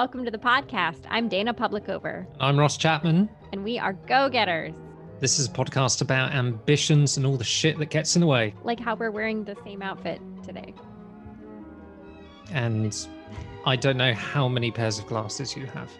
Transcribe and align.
Welcome 0.00 0.24
to 0.24 0.30
the 0.30 0.38
podcast. 0.38 1.02
I'm 1.10 1.28
Dana 1.28 1.52
Publicover, 1.52 2.24
I'm 2.40 2.58
Ross 2.58 2.78
Chapman. 2.78 3.28
and 3.52 3.62
we 3.62 3.78
are 3.78 3.92
go 3.92 4.30
getters. 4.30 4.74
This 5.18 5.38
is 5.38 5.46
a 5.46 5.50
podcast 5.50 6.00
about 6.00 6.32
ambitions 6.32 7.18
and 7.18 7.26
all 7.26 7.36
the 7.36 7.44
shit 7.44 7.78
that 7.78 7.90
gets 7.90 8.16
in 8.16 8.20
the 8.20 8.26
way. 8.26 8.54
Like 8.64 8.80
how 8.80 8.94
we're 8.94 9.10
wearing 9.10 9.44
the 9.44 9.54
same 9.62 9.82
outfit 9.82 10.18
today. 10.42 10.72
And 12.50 12.96
I 13.66 13.76
don't 13.76 13.98
know 13.98 14.14
how 14.14 14.48
many 14.48 14.70
pairs 14.70 14.98
of 14.98 15.06
glasses 15.06 15.54
you 15.54 15.66
have. 15.66 15.90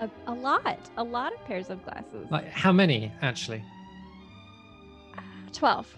A, 0.00 0.08
a 0.28 0.32
lot, 0.32 0.78
a 0.96 1.04
lot 1.04 1.34
of 1.34 1.44
pairs 1.44 1.68
of 1.68 1.84
glasses. 1.84 2.30
Like, 2.30 2.48
how 2.48 2.72
many 2.72 3.12
actually? 3.20 3.62
12. 5.52 5.94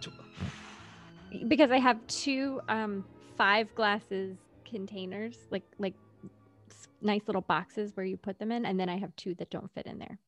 Tw- 0.00 1.48
Because 1.48 1.70
I 1.70 1.78
have 1.78 1.98
two 2.06 2.62
um, 2.70 3.04
five 3.36 3.68
glasses 3.74 4.38
containers, 4.64 5.36
like 5.50 5.64
like 5.78 5.92
nice 7.02 7.22
little 7.26 7.42
boxes 7.42 7.96
where 7.96 8.06
you 8.06 8.16
put 8.16 8.38
them 8.38 8.52
in, 8.52 8.64
and 8.64 8.78
then 8.78 8.88
I 8.88 8.98
have 8.98 9.14
two 9.16 9.34
that 9.36 9.50
don't 9.50 9.72
fit 9.74 9.86
in 9.86 9.98
there. 9.98 10.18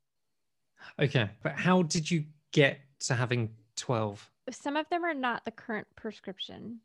Okay. 0.98 1.30
But 1.42 1.52
how 1.52 1.82
did 1.82 2.10
you 2.10 2.24
get 2.52 2.80
to 3.00 3.14
having 3.14 3.50
12? 3.76 4.30
Some 4.50 4.76
of 4.76 4.88
them 4.90 5.04
are 5.04 5.14
not 5.14 5.44
the 5.44 5.50
current 5.50 5.86
prescription, 5.96 6.80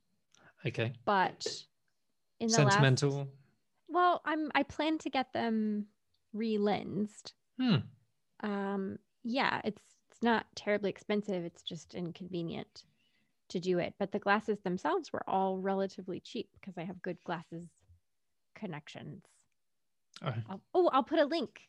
Okay. 0.65 0.93
but 1.05 1.45
in 2.39 2.47
the 2.47 2.57
last 2.63 2.73
Sentimental. 2.73 3.27
Well, 3.89 4.21
I'm 4.23 4.51
I 4.55 4.63
plan 4.63 4.97
to 4.99 5.09
get 5.09 5.33
them 5.33 5.87
re-lensed. 6.33 7.33
Hmm. 7.59 7.77
Um, 8.41 8.99
yeah, 9.23 9.61
it's 9.63 9.81
it's 10.11 10.23
not 10.23 10.45
terribly 10.55 10.89
expensive. 10.89 11.43
It's 11.43 11.63
just 11.63 11.95
inconvenient 11.95 12.83
to 13.49 13.59
do 13.59 13.79
it. 13.79 13.93
But 13.99 14.11
the 14.11 14.19
glasses 14.19 14.59
themselves 14.61 15.11
were 15.11 15.27
all 15.27 15.57
relatively 15.57 16.19
cheap 16.19 16.49
because 16.53 16.77
I 16.77 16.83
have 16.83 17.01
good 17.01 17.17
glasses 17.23 17.67
connections. 18.55 19.23
Oh, 20.23 20.33
I'll, 20.49 20.61
oh, 20.73 20.89
I'll 20.93 21.03
put 21.03 21.19
a 21.19 21.25
link. 21.25 21.61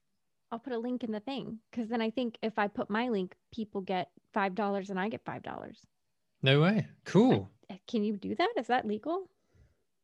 I'll 0.53 0.59
put 0.59 0.73
a 0.73 0.79
link 0.79 1.05
in 1.05 1.13
the 1.13 1.21
thing 1.21 1.59
because 1.71 1.89
then 1.89 2.01
I 2.03 2.11
think 2.11 2.37
if 2.43 2.59
I 2.59 2.67
put 2.67 2.91
my 2.91 3.09
link, 3.09 3.37
people 3.55 3.81
get 3.81 4.11
five 4.35 4.55
dollars 4.55 4.91
and 4.91 4.99
I 4.99 5.09
get 5.09 5.25
five 5.25 5.43
dollars. 5.43 5.87
no 6.43 6.61
way. 6.61 6.87
Cool. 7.05 7.51
Can 7.87 8.03
you 8.03 8.17
do 8.17 8.35
that? 8.35 8.49
Is 8.57 8.67
that 8.67 8.85
legal? 8.87 9.31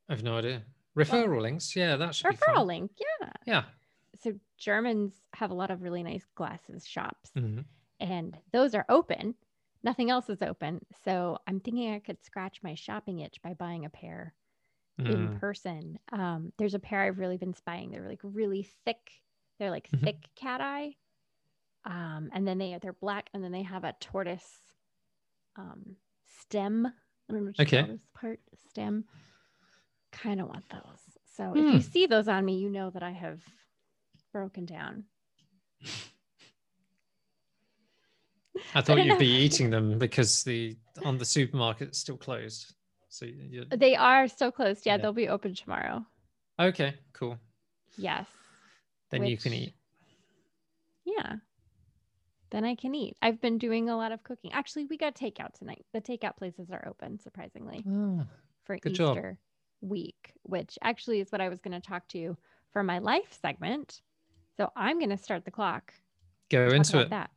I 0.09 0.13
have 0.13 0.23
no 0.23 0.37
idea. 0.37 0.63
Referral 0.97 1.43
links. 1.43 1.75
Yeah, 1.75 1.97
that 1.97 2.15
should 2.15 2.31
be 2.31 2.37
Referral 2.37 2.65
link, 2.65 2.93
yeah. 3.21 3.31
Yeah. 3.45 3.65
So 4.23 4.33
Germans 4.57 5.13
have 5.35 5.51
a 5.51 5.55
lot 5.55 5.71
of 5.73 5.83
really 5.83 6.03
nice 6.05 6.25
glasses 6.37 6.87
shops. 6.87 7.31
Mhm. 7.37 7.65
and 7.99 8.37
those 8.53 8.75
are 8.75 8.85
open. 8.89 9.35
Nothing 9.83 10.11
else 10.11 10.29
is 10.31 10.43
open. 10.43 10.85
So 11.05 11.39
I'm 11.47 11.59
thinking 11.61 11.93
I 11.93 11.99
could 11.99 12.23
scratch 12.25 12.63
my 12.63 12.75
shopping 12.75 13.19
itch 13.21 13.41
by 13.43 13.55
buying 13.55 13.85
a 13.85 13.91
pair 13.91 14.33
in 14.99 15.29
Mm. 15.29 15.41
person. 15.41 15.99
Um, 16.13 16.53
there's 16.59 16.75
a 16.75 16.79
pair 16.79 17.03
I've 17.03 17.19
really 17.19 17.37
been 17.37 17.55
spying. 17.55 17.91
They're 17.91 18.09
like 18.09 18.21
really 18.23 18.69
thick. 18.85 19.23
They're 19.59 19.71
like 19.71 19.89
Mhm. 19.91 20.05
thick 20.05 20.29
cat 20.35 20.61
eye. 20.61 20.97
Um, 21.85 22.31
and 22.33 22.47
then 22.47 22.59
they 22.59 22.79
they're 22.81 22.93
black, 22.93 23.31
and 23.33 23.45
then 23.45 23.53
they 23.53 23.63
have 23.63 23.85
a 23.85 23.95
tortoise 24.01 24.61
um, 25.57 25.97
stem. 26.41 26.87
I 26.87 27.33
don't 27.33 27.43
know 27.43 27.47
what 27.49 27.59
you 27.59 27.65
Okay. 27.65 27.79
call 27.81 27.89
this 27.89 28.07
part. 28.15 28.41
Stem. 28.71 29.05
Kind 30.13 30.41
of 30.41 30.49
want 30.49 30.69
those. 30.71 30.83
So 31.37 31.53
if 31.55 31.61
Hmm. 31.69 31.75
you 31.75 31.81
see 31.81 32.07
those 32.07 32.29
on 32.29 32.45
me, 32.45 32.59
you 32.59 32.71
know 32.71 32.91
that 32.91 33.03
I 33.03 33.11
have 33.11 33.43
broken 34.33 34.65
down. 34.65 35.05
I 38.75 38.81
thought 38.83 39.03
you'd 39.03 39.13
know. 39.13 39.19
be 39.19 39.27
eating 39.27 39.71
them 39.71 39.99
because 39.99 40.43
the 40.45 40.77
on 41.05 41.19
the 41.19 41.25
supermarket's 41.25 41.99
still 41.99 42.17
closed. 42.17 42.75
So 43.17 43.25
you 43.25 43.65
They 43.75 43.97
are 43.97 44.29
still 44.29 44.53
closed. 44.53 44.85
Yeah, 44.85 44.97
Yeah. 44.97 45.03
they'll 45.03 45.13
be 45.15 45.29
open 45.29 45.55
tomorrow. 45.55 46.05
okay, 46.61 46.95
cool. 47.15 47.39
Yes. 47.97 48.27
Then 49.11 49.25
you 49.25 49.39
can 49.39 49.55
eat. 49.55 49.75
Yeah. 51.07 51.37
Then 52.51 52.65
I 52.65 52.75
can 52.75 52.95
eat. 52.95 53.17
I've 53.23 53.41
been 53.41 53.57
doing 53.57 53.89
a 53.89 53.97
lot 53.97 54.13
of 54.13 54.23
cooking. 54.23 54.53
Actually, 54.53 54.85
we 54.85 54.99
got 54.99 55.15
takeout 55.15 55.55
tonight. 55.55 55.87
The 55.95 56.01
takeout 56.03 56.37
places 56.37 56.71
are 56.71 56.87
open, 56.87 57.19
surprisingly, 57.19 57.83
Oh, 57.89 58.27
for 58.65 58.77
good 58.77 58.95
job. 58.95 59.17
Easter 59.17 59.39
week, 59.81 60.33
which 60.43 60.79
actually 60.83 61.21
is 61.21 61.33
what 61.33 61.41
I 61.41 61.49
was 61.49 61.61
going 61.61 61.81
to 61.81 61.87
talk 61.87 62.07
to 62.09 62.19
you 62.19 62.37
for 62.73 62.83
my 62.83 62.99
life 62.99 63.39
segment. 63.41 64.03
So 64.59 64.71
I'm 64.77 64.99
going 64.99 65.11
to 65.11 65.17
start 65.17 65.45
the 65.47 65.51
clock. 65.51 65.95
go 66.51 66.67
into 66.69 67.01
it. 67.01 67.09
That. 67.11 67.31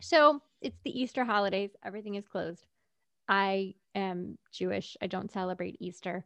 So 0.00 0.40
it's 0.62 0.78
the 0.84 0.98
Easter 0.98 1.24
holidays. 1.24 1.70
Everything 1.84 2.14
is 2.14 2.26
closed. 2.26 2.64
I 3.28 3.74
am 3.96 4.38
Jewish. 4.52 4.96
I 5.00 5.06
don't 5.06 5.32
celebrate 5.32 5.76
Easter. 5.80 6.24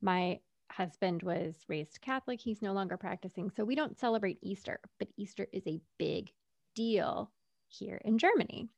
My 0.00 0.40
husband 0.70 1.22
was 1.22 1.54
raised 1.68 2.00
Catholic. 2.00 2.40
He's 2.40 2.62
no 2.62 2.72
longer 2.72 2.96
practicing. 2.96 3.50
So 3.50 3.64
we 3.64 3.74
don't 3.74 3.98
celebrate 3.98 4.38
Easter, 4.42 4.80
but 4.98 5.08
Easter 5.16 5.46
is 5.52 5.66
a 5.66 5.80
big 5.98 6.30
deal 6.74 7.30
here 7.68 8.00
in 8.04 8.18
Germany. 8.18 8.68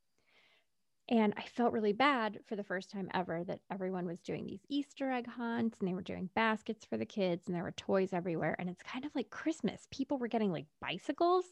And 1.10 1.32
I 1.38 1.42
felt 1.42 1.72
really 1.72 1.94
bad 1.94 2.40
for 2.46 2.54
the 2.54 2.64
first 2.64 2.90
time 2.90 3.08
ever 3.14 3.42
that 3.44 3.60
everyone 3.72 4.04
was 4.04 4.20
doing 4.20 4.46
these 4.46 4.60
Easter 4.68 5.10
egg 5.10 5.26
hunts 5.26 5.78
and 5.78 5.88
they 5.88 5.94
were 5.94 6.02
doing 6.02 6.28
baskets 6.34 6.84
for 6.84 6.98
the 6.98 7.06
kids 7.06 7.46
and 7.46 7.56
there 7.56 7.62
were 7.62 7.72
toys 7.72 8.12
everywhere. 8.12 8.54
And 8.58 8.68
it's 8.68 8.82
kind 8.82 9.06
of 9.06 9.14
like 9.14 9.30
Christmas. 9.30 9.88
People 9.90 10.18
were 10.18 10.28
getting 10.28 10.52
like 10.52 10.66
bicycles 10.82 11.46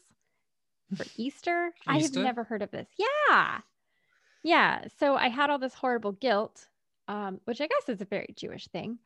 for 0.95 1.05
Easter. 1.17 1.73
I 1.87 1.97
have 1.99 2.13
never 2.15 2.43
heard 2.43 2.61
of 2.61 2.69
this. 2.69 2.87
Yeah. 2.97 3.61
Yeah. 4.43 4.85
So 4.99 5.15
I 5.15 5.29
had 5.29 5.49
all 5.49 5.57
this 5.57 5.73
horrible 5.73 6.11
guilt, 6.11 6.67
um, 7.07 7.39
which 7.45 7.61
I 7.61 7.67
guess 7.67 7.89
is 7.89 8.01
a 8.01 8.05
very 8.05 8.33
Jewish 8.35 8.67
thing. 8.67 8.99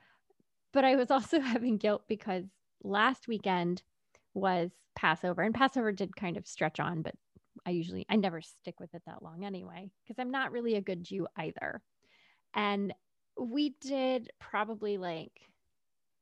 But 0.73 0.85
I 0.85 0.95
was 0.95 1.12
also 1.12 1.39
having 1.41 1.78
guilt 1.78 2.03
because 2.07 2.45
last 2.84 3.28
weekend 3.28 3.84
was 4.34 4.72
Passover, 4.95 5.41
and 5.41 5.53
Passover 5.53 5.91
did 5.91 6.16
kind 6.16 6.38
of 6.38 6.47
stretch 6.47 6.79
on, 6.79 7.01
but 7.01 7.16
I 7.66 7.72
usually 7.72 8.06
I 8.09 8.16
never 8.16 8.41
stick 8.41 8.79
with 8.79 8.94
it 8.94 9.03
that 9.06 9.22
long 9.22 9.44
anyway 9.45 9.91
because 10.03 10.19
I'm 10.19 10.31
not 10.31 10.51
really 10.51 10.75
a 10.75 10.81
good 10.81 11.03
Jew 11.03 11.28
either. 11.38 11.81
And 12.53 12.94
we 13.40 13.75
did 13.81 14.29
probably 14.40 14.97
like 14.97 15.31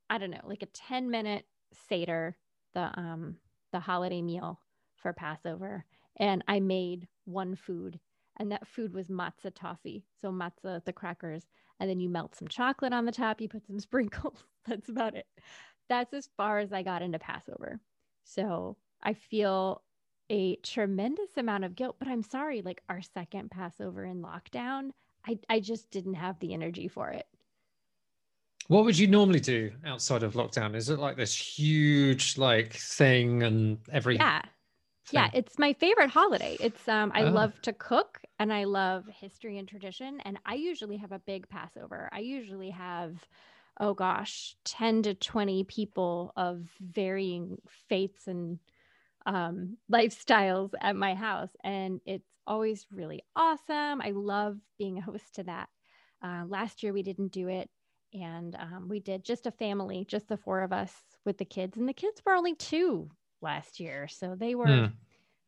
I 0.10 0.18
don't 0.18 0.32
know, 0.32 0.42
like 0.44 0.64
a 0.64 0.68
10 0.68 1.10
minute 1.10 1.46
Seder, 1.88 2.36
the 2.74 2.92
um 3.00 3.38
the 3.72 3.80
holiday 3.80 4.22
meal 4.22 4.60
for 4.96 5.14
Passover. 5.14 5.86
And 6.18 6.44
I 6.48 6.60
made 6.60 7.08
one 7.26 7.56
food, 7.56 8.00
and 8.38 8.52
that 8.52 8.68
food 8.68 8.94
was 8.94 9.08
matzah 9.08 9.54
toffee. 9.56 10.06
So 10.22 10.32
matzah, 10.32 10.84
the 10.84 10.94
crackers, 10.94 11.46
and 11.80 11.90
then 11.90 12.00
you 12.00 12.10
melt 12.10 12.36
some 12.36 12.48
chocolate 12.48 12.94
on 12.94 13.06
the 13.06 13.12
top, 13.12 13.42
you 13.42 13.50
put 13.50 13.66
some 13.66 13.80
sprinkles. 13.82 14.44
That's 14.66 14.90
about 14.90 15.16
it. 15.16 15.28
That's 15.88 16.14
as 16.14 16.30
far 16.38 16.60
as 16.60 16.72
I 16.72 16.84
got 16.84 17.02
into 17.02 17.20
Passover. 17.20 17.80
So 18.24 18.78
I 19.02 19.14
feel 19.14 19.82
a 20.30 20.56
tremendous 20.58 21.38
amount 21.38 21.64
of 21.64 21.76
guilt, 21.76 21.96
but 22.00 22.08
I'm 22.08 22.22
sorry, 22.22 22.62
like 22.62 22.84
our 22.90 23.02
second 23.02 23.50
Passover 23.50 24.06
in 24.06 24.22
lockdown, 24.22 24.92
I, 25.28 25.40
I 25.50 25.60
just 25.60 25.90
didn't 25.90 26.14
have 26.16 26.40
the 26.40 26.54
energy 26.54 26.88
for 26.88 27.10
it. 27.10 27.26
What 28.68 28.86
would 28.86 28.98
you 28.98 29.08
normally 29.08 29.40
do 29.40 29.72
outside 29.84 30.22
of 30.24 30.34
lockdown? 30.36 30.76
Is 30.76 30.90
it 30.90 31.00
like 31.00 31.18
this 31.18 31.36
huge 31.36 32.38
like 32.38 32.74
thing 32.74 33.42
and 33.44 33.80
every 33.92 34.18
Yeah. 34.18 34.42
Yeah, 35.12 35.30
it's 35.34 35.60
my 35.60 35.74
favorite 35.74 36.10
holiday. 36.12 36.58
It's 36.60 36.88
um 36.88 37.12
I 37.16 37.24
Oh. 37.24 37.30
love 37.32 37.60
to 37.64 37.74
cook 37.74 38.22
and 38.40 38.54
I 38.54 38.64
love 38.66 39.08
history 39.08 39.58
and 39.58 39.68
tradition 39.68 40.22
and 40.22 40.40
I 40.46 40.56
usually 40.56 40.98
have 40.98 41.12
a 41.12 41.20
big 41.20 41.50
Passover. 41.50 42.10
I 42.12 42.20
usually 42.20 42.72
have 42.72 43.28
oh 43.82 43.94
gosh, 43.94 44.56
10 44.66 45.04
to 45.04 45.14
20 45.16 45.64
people 45.66 46.34
of 46.36 46.70
varying 46.82 47.58
faiths 47.70 48.28
and 48.28 48.60
um 49.26 49.78
lifestyles 49.92 50.72
at 50.82 50.96
my 50.96 51.16
house 51.16 51.52
and 51.64 52.02
it's 52.06 52.30
always 52.48 52.88
really 52.92 53.24
awesome. 53.36 54.02
I 54.02 54.12
love 54.12 54.60
being 54.78 54.98
a 54.98 55.02
host 55.02 55.36
to 55.36 55.44
that. 55.44 55.70
Uh, 56.24 56.46
last 56.48 56.84
year 56.84 56.94
we 56.94 57.04
didn't 57.04 57.32
do 57.32 57.48
it 57.48 57.70
and 58.14 58.56
um, 58.56 58.88
we 58.90 59.00
did 59.00 59.24
just 59.24 59.46
a 59.46 59.52
family, 59.52 60.06
just 60.08 60.28
the 60.30 60.38
four 60.38 60.62
of 60.64 60.74
us 60.74 61.18
with 61.26 61.38
the 61.38 61.46
kids 61.46 61.78
and 61.78 61.88
the 61.88 61.94
kids 61.94 62.22
were 62.26 62.34
only 62.34 62.56
2 62.56 63.12
last 63.42 63.80
year. 63.80 64.08
So 64.08 64.36
they 64.36 64.56
were 64.56 64.80
Hmm. 64.80 65.00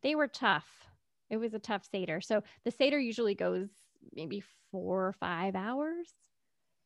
they 0.03 0.15
were 0.15 0.27
tough. 0.27 0.90
It 1.31 1.37
was 1.37 1.53
a 1.55 1.59
tough 1.59 1.85
Seder. 1.89 2.21
So 2.21 2.43
the 2.65 2.71
Seder 2.71 2.99
usually 2.99 3.33
goes 3.35 3.69
maybe 4.13 4.43
four 4.69 5.07
or 5.07 5.13
five 5.13 5.55
hours. 5.55 6.13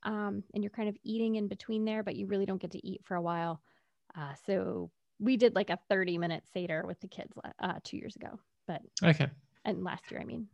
Um, 0.04 0.44
and 0.54 0.64
you're 0.64 0.70
kind 0.70 0.88
of 0.88 0.96
eating 1.04 1.36
in 1.36 1.48
between 1.48 1.84
there, 1.84 2.04
but 2.04 2.16
you 2.16 2.28
really 2.28 2.46
don't 2.46 2.62
get 2.62 2.72
to 2.72 2.88
eat 2.88 3.02
for 3.04 3.16
a 3.16 3.22
while. 3.22 3.60
Uh, 4.16 4.36
so 4.46 4.92
we 5.20 5.36
did 5.36 5.56
like 5.56 5.72
a 5.72 5.80
30 5.90 6.20
minute 6.20 6.44
Seder 6.54 6.84
with 6.86 7.00
the 7.00 7.08
kids 7.08 7.34
uh, 7.60 7.80
two 7.84 7.98
years 7.98 8.16
ago, 8.16 8.40
but 8.68 8.82
Okay. 9.04 9.28
and 9.66 9.84
last 9.84 10.12
year, 10.12 10.22
I 10.22 10.26
mean. 10.26 10.48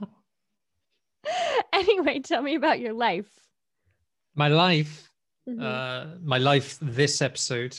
anyway, 1.72 2.20
tell 2.20 2.42
me 2.42 2.54
about 2.54 2.78
your 2.78 2.92
life. 2.92 3.28
My 4.36 4.48
life, 4.48 5.10
Mhm. 5.48 5.60
uh 5.60 6.18
my 6.22 6.38
life 6.38 6.78
this 6.80 7.20
episode. 7.22 7.78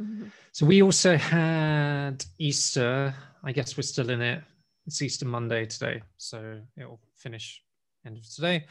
Mhm. 0.00 0.30
So 0.52 0.66
we 0.66 0.82
also 0.82 1.16
had 1.16 2.24
Easter. 2.38 3.14
I 3.42 3.52
guess 3.52 3.76
we're 3.76 3.82
still 3.82 4.10
in 4.10 4.20
it. 4.20 4.42
It's 4.86 5.00
Easter 5.02 5.24
Monday 5.26 5.66
today, 5.66 6.02
so 6.16 6.60
it'll 6.76 7.00
finish 7.16 7.62
end 8.04 8.18
of 8.18 8.28
today. 8.34 8.66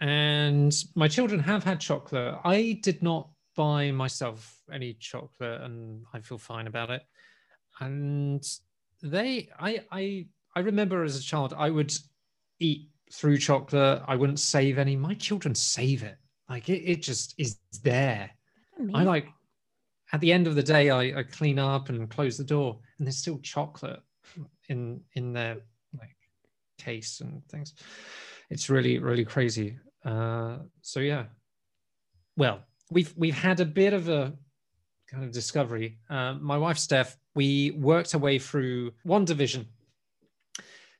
And 0.00 0.74
my 0.94 1.08
children 1.08 1.40
have 1.40 1.64
had 1.64 1.80
chocolate. 1.80 2.38
I 2.44 2.80
did 2.82 3.02
not 3.02 3.30
buy 3.56 3.90
myself 3.90 4.60
any 4.72 4.94
chocolate 4.94 5.62
and 5.62 6.04
I 6.12 6.20
feel 6.20 6.38
fine 6.38 6.66
about 6.66 6.90
it. 6.90 7.02
And 7.80 8.44
they, 9.02 9.48
I, 9.58 9.84
I, 9.90 10.26
I 10.54 10.60
remember 10.60 11.04
as 11.04 11.16
a 11.16 11.22
child, 11.22 11.54
I 11.56 11.70
would 11.70 11.92
eat 12.60 12.88
through 13.12 13.38
chocolate. 13.38 14.02
I 14.06 14.16
wouldn't 14.16 14.40
save 14.40 14.78
any. 14.78 14.96
My 14.96 15.14
children 15.14 15.54
save 15.54 16.02
it. 16.02 16.16
Like 16.48 16.68
it, 16.68 16.82
it 16.84 17.02
just 17.02 17.34
is 17.38 17.58
there. 17.82 18.30
I 18.94 19.02
like 19.02 19.26
at 20.12 20.20
the 20.20 20.32
end 20.32 20.46
of 20.46 20.54
the 20.54 20.62
day, 20.62 20.90
I, 20.90 21.20
I 21.20 21.22
clean 21.22 21.58
up 21.58 21.88
and 21.88 22.08
close 22.08 22.36
the 22.36 22.44
door, 22.44 22.78
and 22.98 23.06
there's 23.06 23.18
still 23.18 23.38
chocolate 23.38 24.00
in 24.68 25.00
in 25.14 25.32
their 25.32 25.58
like 25.98 26.16
case 26.78 27.20
and 27.20 27.44
things. 27.48 27.74
It's 28.50 28.70
really 28.70 28.98
really 28.98 29.24
crazy. 29.24 29.76
Uh, 30.04 30.58
so 30.82 31.00
yeah. 31.00 31.24
Well, 32.36 32.60
we've 32.90 33.12
we've 33.16 33.34
had 33.34 33.60
a 33.60 33.64
bit 33.64 33.92
of 33.92 34.08
a 34.08 34.32
kind 35.10 35.24
of 35.24 35.32
discovery. 35.32 35.98
Uh, 36.08 36.34
my 36.34 36.56
wife 36.56 36.78
Steph, 36.78 37.16
we 37.34 37.72
worked 37.72 38.14
our 38.14 38.20
way 38.20 38.38
through 38.38 38.92
WandaVision. 39.06 39.66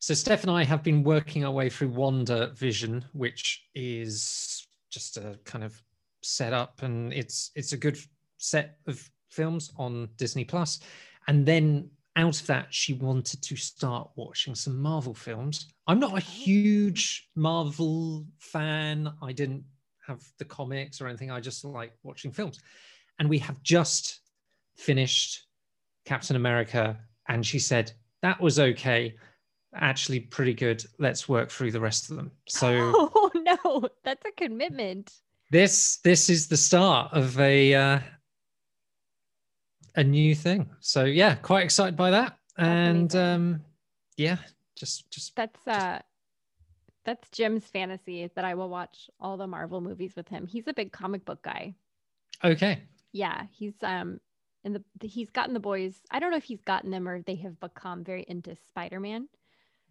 So 0.01 0.15
Steph 0.15 0.43
and 0.43 0.51
I 0.51 0.65
have 0.65 0.83
been 0.83 1.03
working 1.03 1.45
our 1.45 1.51
way 1.51 1.69
through 1.69 1.91
WandaVision, 1.91 3.05
which 3.13 3.65
is 3.75 4.67
just 4.91 5.17
a 5.17 5.39
kind 5.45 5.65
of 5.65 5.81
setup, 6.23 6.83
and 6.83 7.13
it's 7.13 7.51
it's 7.55 7.73
a 7.73 7.77
good 7.77 7.99
set 8.39 8.79
of 8.87 9.09
films 9.29 9.73
on 9.77 10.09
Disney 10.17 10.45
Plus, 10.45 10.81
and 11.27 11.45
then 11.45 11.91
out 12.19 12.41
of 12.41 12.47
that, 12.49 12.67
she 12.71 12.95
wanted 12.95 13.43
to 13.43 13.55
start 13.55 14.11
watching 14.17 14.55
some 14.57 14.83
Marvel 14.83 15.15
films. 15.15 15.69
I'm 15.87 16.01
not 16.01 16.19
a 16.19 16.21
huge 16.21 17.29
Marvel 17.37 18.27
fan. 18.39 19.13
I 19.23 19.33
didn't 19.33 19.63
have 20.05 20.21
the 20.39 20.45
comics 20.45 21.01
or 21.01 21.07
anything. 21.07 21.31
I 21.31 21.39
just 21.39 21.65
like 21.65 21.93
watching 22.03 22.33
films. 22.33 22.59
And 23.21 23.29
we 23.29 23.39
have 23.39 23.63
just 23.63 24.21
finished 24.77 25.47
Captain 26.07 26.35
America. 26.35 26.99
And 27.29 27.47
she 27.47 27.61
said, 27.61 27.93
that 28.23 28.41
was 28.41 28.59
okay. 28.59 29.15
Actually, 29.75 30.19
pretty 30.19 30.55
good. 30.55 30.85
Let's 30.99 31.29
work 31.29 31.51
through 31.51 31.71
the 31.71 31.81
rest 31.81 32.11
of 32.11 32.17
them. 32.17 32.33
So, 32.49 32.73
oh 32.97 33.31
no, 33.37 33.89
that's 34.03 34.25
a 34.27 34.33
commitment. 34.33 35.13
This 35.51 35.99
this 35.99 36.29
is 36.29 36.49
the 36.49 36.57
start 36.57 37.13
of 37.13 37.39
a 37.39 37.75
uh, 37.75 38.01
a 39.97 40.05
new 40.05 40.35
thing. 40.35 40.69
So 40.81 41.05
yeah, 41.05 41.35
quite 41.35 41.65
excited 41.65 41.97
by 41.97 42.11
that. 42.11 42.39
And 42.57 43.15
um, 43.15 43.61
yeah, 44.17 44.39
just 44.77 45.11
just 45.11 45.35
that's 45.37 45.67
uh 45.67 46.01
that's 47.05 47.31
Jim's 47.31 47.65
fantasy 47.65 48.29
that 48.35 48.45
I 48.45 48.55
will 48.55 48.69
watch 48.69 49.09
all 49.19 49.37
the 49.37 49.47
Marvel 49.47 49.81
movies 49.81 50.15
with 50.17 50.29
him. 50.29 50.47
He's 50.47 50.67
a 50.67 50.75
big 50.75 50.93
comic 50.93 51.25
book 51.25 51.43
guy. 51.43 51.75
Okay. 52.45 52.83
Yeah, 53.13 53.45
he's 53.51 53.75
um 53.83 54.21
in 54.65 54.73
the 54.73 55.09
he's 55.09 55.31
gotten 55.31 55.55
the 55.55 55.61
boys. 55.61 55.95
I 56.11 56.19
don't 56.19 56.31
know 56.31 56.37
if 56.37 56.45
he's 56.45 56.63
gotten 56.63 56.91
them 56.91 57.09
or 57.09 57.23
they 57.23 57.37
have 57.37 57.59
become 57.61 58.05
very 58.05 58.25
into 58.29 58.57
Spider-Man. 58.69 59.29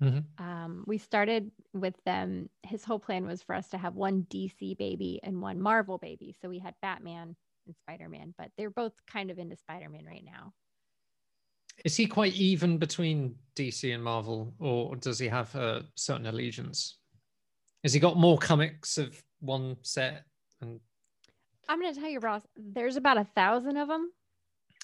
Mm-hmm. 0.02 0.44
Um, 0.44 0.84
we 0.86 1.00
started 1.00 1.50
with 1.74 1.96
them. 2.06 2.50
His 2.64 2.84
whole 2.84 3.00
plan 3.00 3.26
was 3.26 3.42
for 3.42 3.56
us 3.56 3.70
to 3.70 3.78
have 3.78 3.96
one 3.96 4.28
DC 4.30 4.78
baby 4.78 5.20
and 5.24 5.42
one 5.42 5.60
Marvel 5.60 5.98
baby. 5.98 6.36
So 6.40 6.50
we 6.50 6.60
had 6.60 6.76
Batman 6.82 7.36
and 7.68 7.76
Spider-Man, 7.76 8.34
but 8.38 8.50
they're 8.58 8.70
both 8.70 8.94
kind 9.06 9.30
of 9.30 9.38
into 9.38 9.56
Spider-Man 9.56 10.06
right 10.06 10.24
now. 10.26 10.54
Is 11.86 11.96
he 11.96 12.08
quite 12.08 12.34
even 12.34 12.80
between 12.80 13.36
DC 13.56 13.94
and 13.94 14.04
Marvel, 14.04 14.54
or 14.60 14.96
does 14.96 15.20
he 15.20 15.28
have 15.28 15.54
a 15.54 15.86
certain 15.96 16.26
allegiance? 16.26 16.98
Has 17.84 17.94
he 17.94 18.00
got 18.00 18.18
more 18.18 18.38
comics 18.38 18.98
of 18.98 19.22
one 19.40 19.78
set? 19.84 20.24
And 20.62 20.80
I'm 21.70 21.80
going 21.80 21.94
to 21.94 22.00
tell 22.00 22.10
you, 22.10 22.20
Ross. 22.20 22.42
There's 22.56 22.96
about 22.96 23.18
a 23.18 23.28
thousand 23.36 23.78
of 23.78 23.88
them. 23.88 24.12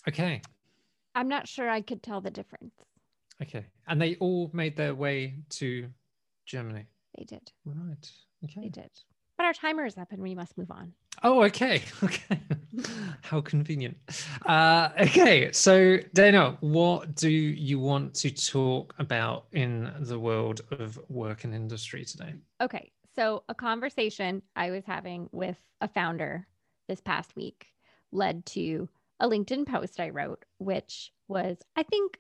Okay. 0.07 0.41
I'm 1.15 1.27
not 1.27 1.47
sure 1.47 1.69
I 1.69 1.81
could 1.81 2.03
tell 2.03 2.21
the 2.21 2.31
difference. 2.31 2.75
Okay, 3.41 3.65
and 3.87 4.01
they 4.01 4.15
all 4.15 4.51
made 4.53 4.77
their 4.77 4.93
way 4.93 5.35
to 5.49 5.87
Germany. 6.45 6.85
They 7.17 7.25
did. 7.25 7.51
Right. 7.65 8.11
Okay. 8.43 8.61
They 8.61 8.69
did. 8.69 8.91
But 9.43 9.47
our 9.47 9.53
timer 9.55 9.85
is 9.85 9.97
up, 9.97 10.13
and 10.13 10.21
we 10.21 10.35
must 10.35 10.57
move 10.57 10.71
on. 10.71 10.93
Oh, 11.21 11.43
okay. 11.43 11.81
Okay. 12.03 12.39
How 13.23 13.41
convenient. 13.41 13.97
Uh, 14.45 14.87
okay. 15.01 15.51
So, 15.51 15.97
Dana, 16.13 16.55
what 16.61 17.15
do 17.15 17.29
you 17.29 17.77
want 17.77 18.13
to 18.15 18.31
talk 18.31 18.95
about 18.99 19.47
in 19.51 19.91
the 19.99 20.17
world 20.17 20.61
of 20.71 20.97
work 21.09 21.43
and 21.43 21.53
industry 21.53 22.05
today? 22.05 22.35
Okay. 22.61 22.93
So, 23.17 23.43
a 23.49 23.53
conversation 23.53 24.43
I 24.55 24.71
was 24.71 24.85
having 24.85 25.27
with 25.33 25.57
a 25.81 25.89
founder 25.89 26.47
this 26.87 27.01
past 27.01 27.35
week 27.35 27.67
led 28.13 28.45
to 28.45 28.87
a 29.19 29.27
LinkedIn 29.27 29.67
post 29.67 29.99
I 29.99 30.11
wrote, 30.11 30.45
which 30.59 31.11
was, 31.27 31.57
I 31.75 31.83
think, 31.83 32.17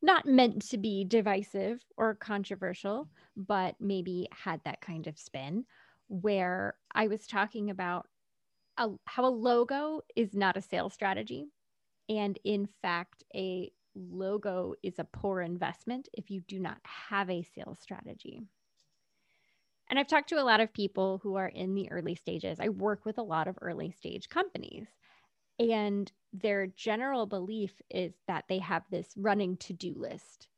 not 0.00 0.24
meant 0.24 0.70
to 0.70 0.78
be 0.78 1.04
divisive 1.04 1.84
or 1.98 2.14
controversial, 2.14 3.10
but 3.36 3.74
maybe 3.78 4.26
had 4.32 4.62
that 4.64 4.80
kind 4.80 5.06
of 5.06 5.18
spin 5.18 5.66
where 6.08 6.74
I 6.94 7.08
was 7.08 7.26
talking 7.26 7.70
about 7.70 8.06
a, 8.76 8.90
how 9.04 9.26
a 9.26 9.28
logo 9.28 10.02
is 10.16 10.34
not 10.34 10.56
a 10.56 10.62
sales 10.62 10.92
strategy. 10.92 11.46
And 12.08 12.38
in 12.44 12.68
fact, 12.82 13.24
a 13.34 13.72
logo 13.94 14.74
is 14.82 14.98
a 14.98 15.04
poor 15.04 15.40
investment 15.40 16.08
if 16.12 16.30
you 16.30 16.40
do 16.40 16.58
not 16.58 16.78
have 16.82 17.30
a 17.30 17.42
sales 17.54 17.78
strategy. 17.80 18.42
And 19.88 19.98
I've 19.98 20.08
talked 20.08 20.30
to 20.30 20.40
a 20.40 20.44
lot 20.44 20.60
of 20.60 20.72
people 20.72 21.20
who 21.22 21.36
are 21.36 21.48
in 21.48 21.74
the 21.74 21.90
early 21.90 22.14
stages. 22.14 22.58
I 22.58 22.70
work 22.70 23.04
with 23.04 23.18
a 23.18 23.22
lot 23.22 23.48
of 23.48 23.58
early 23.60 23.90
stage 23.90 24.28
companies. 24.28 24.86
And 25.58 26.10
their 26.32 26.66
general 26.66 27.26
belief 27.26 27.80
is 27.90 28.14
that 28.26 28.44
they 28.48 28.58
have 28.58 28.82
this 28.90 29.12
running 29.16 29.56
to 29.58 29.72
do 29.72 29.94
list 29.96 30.48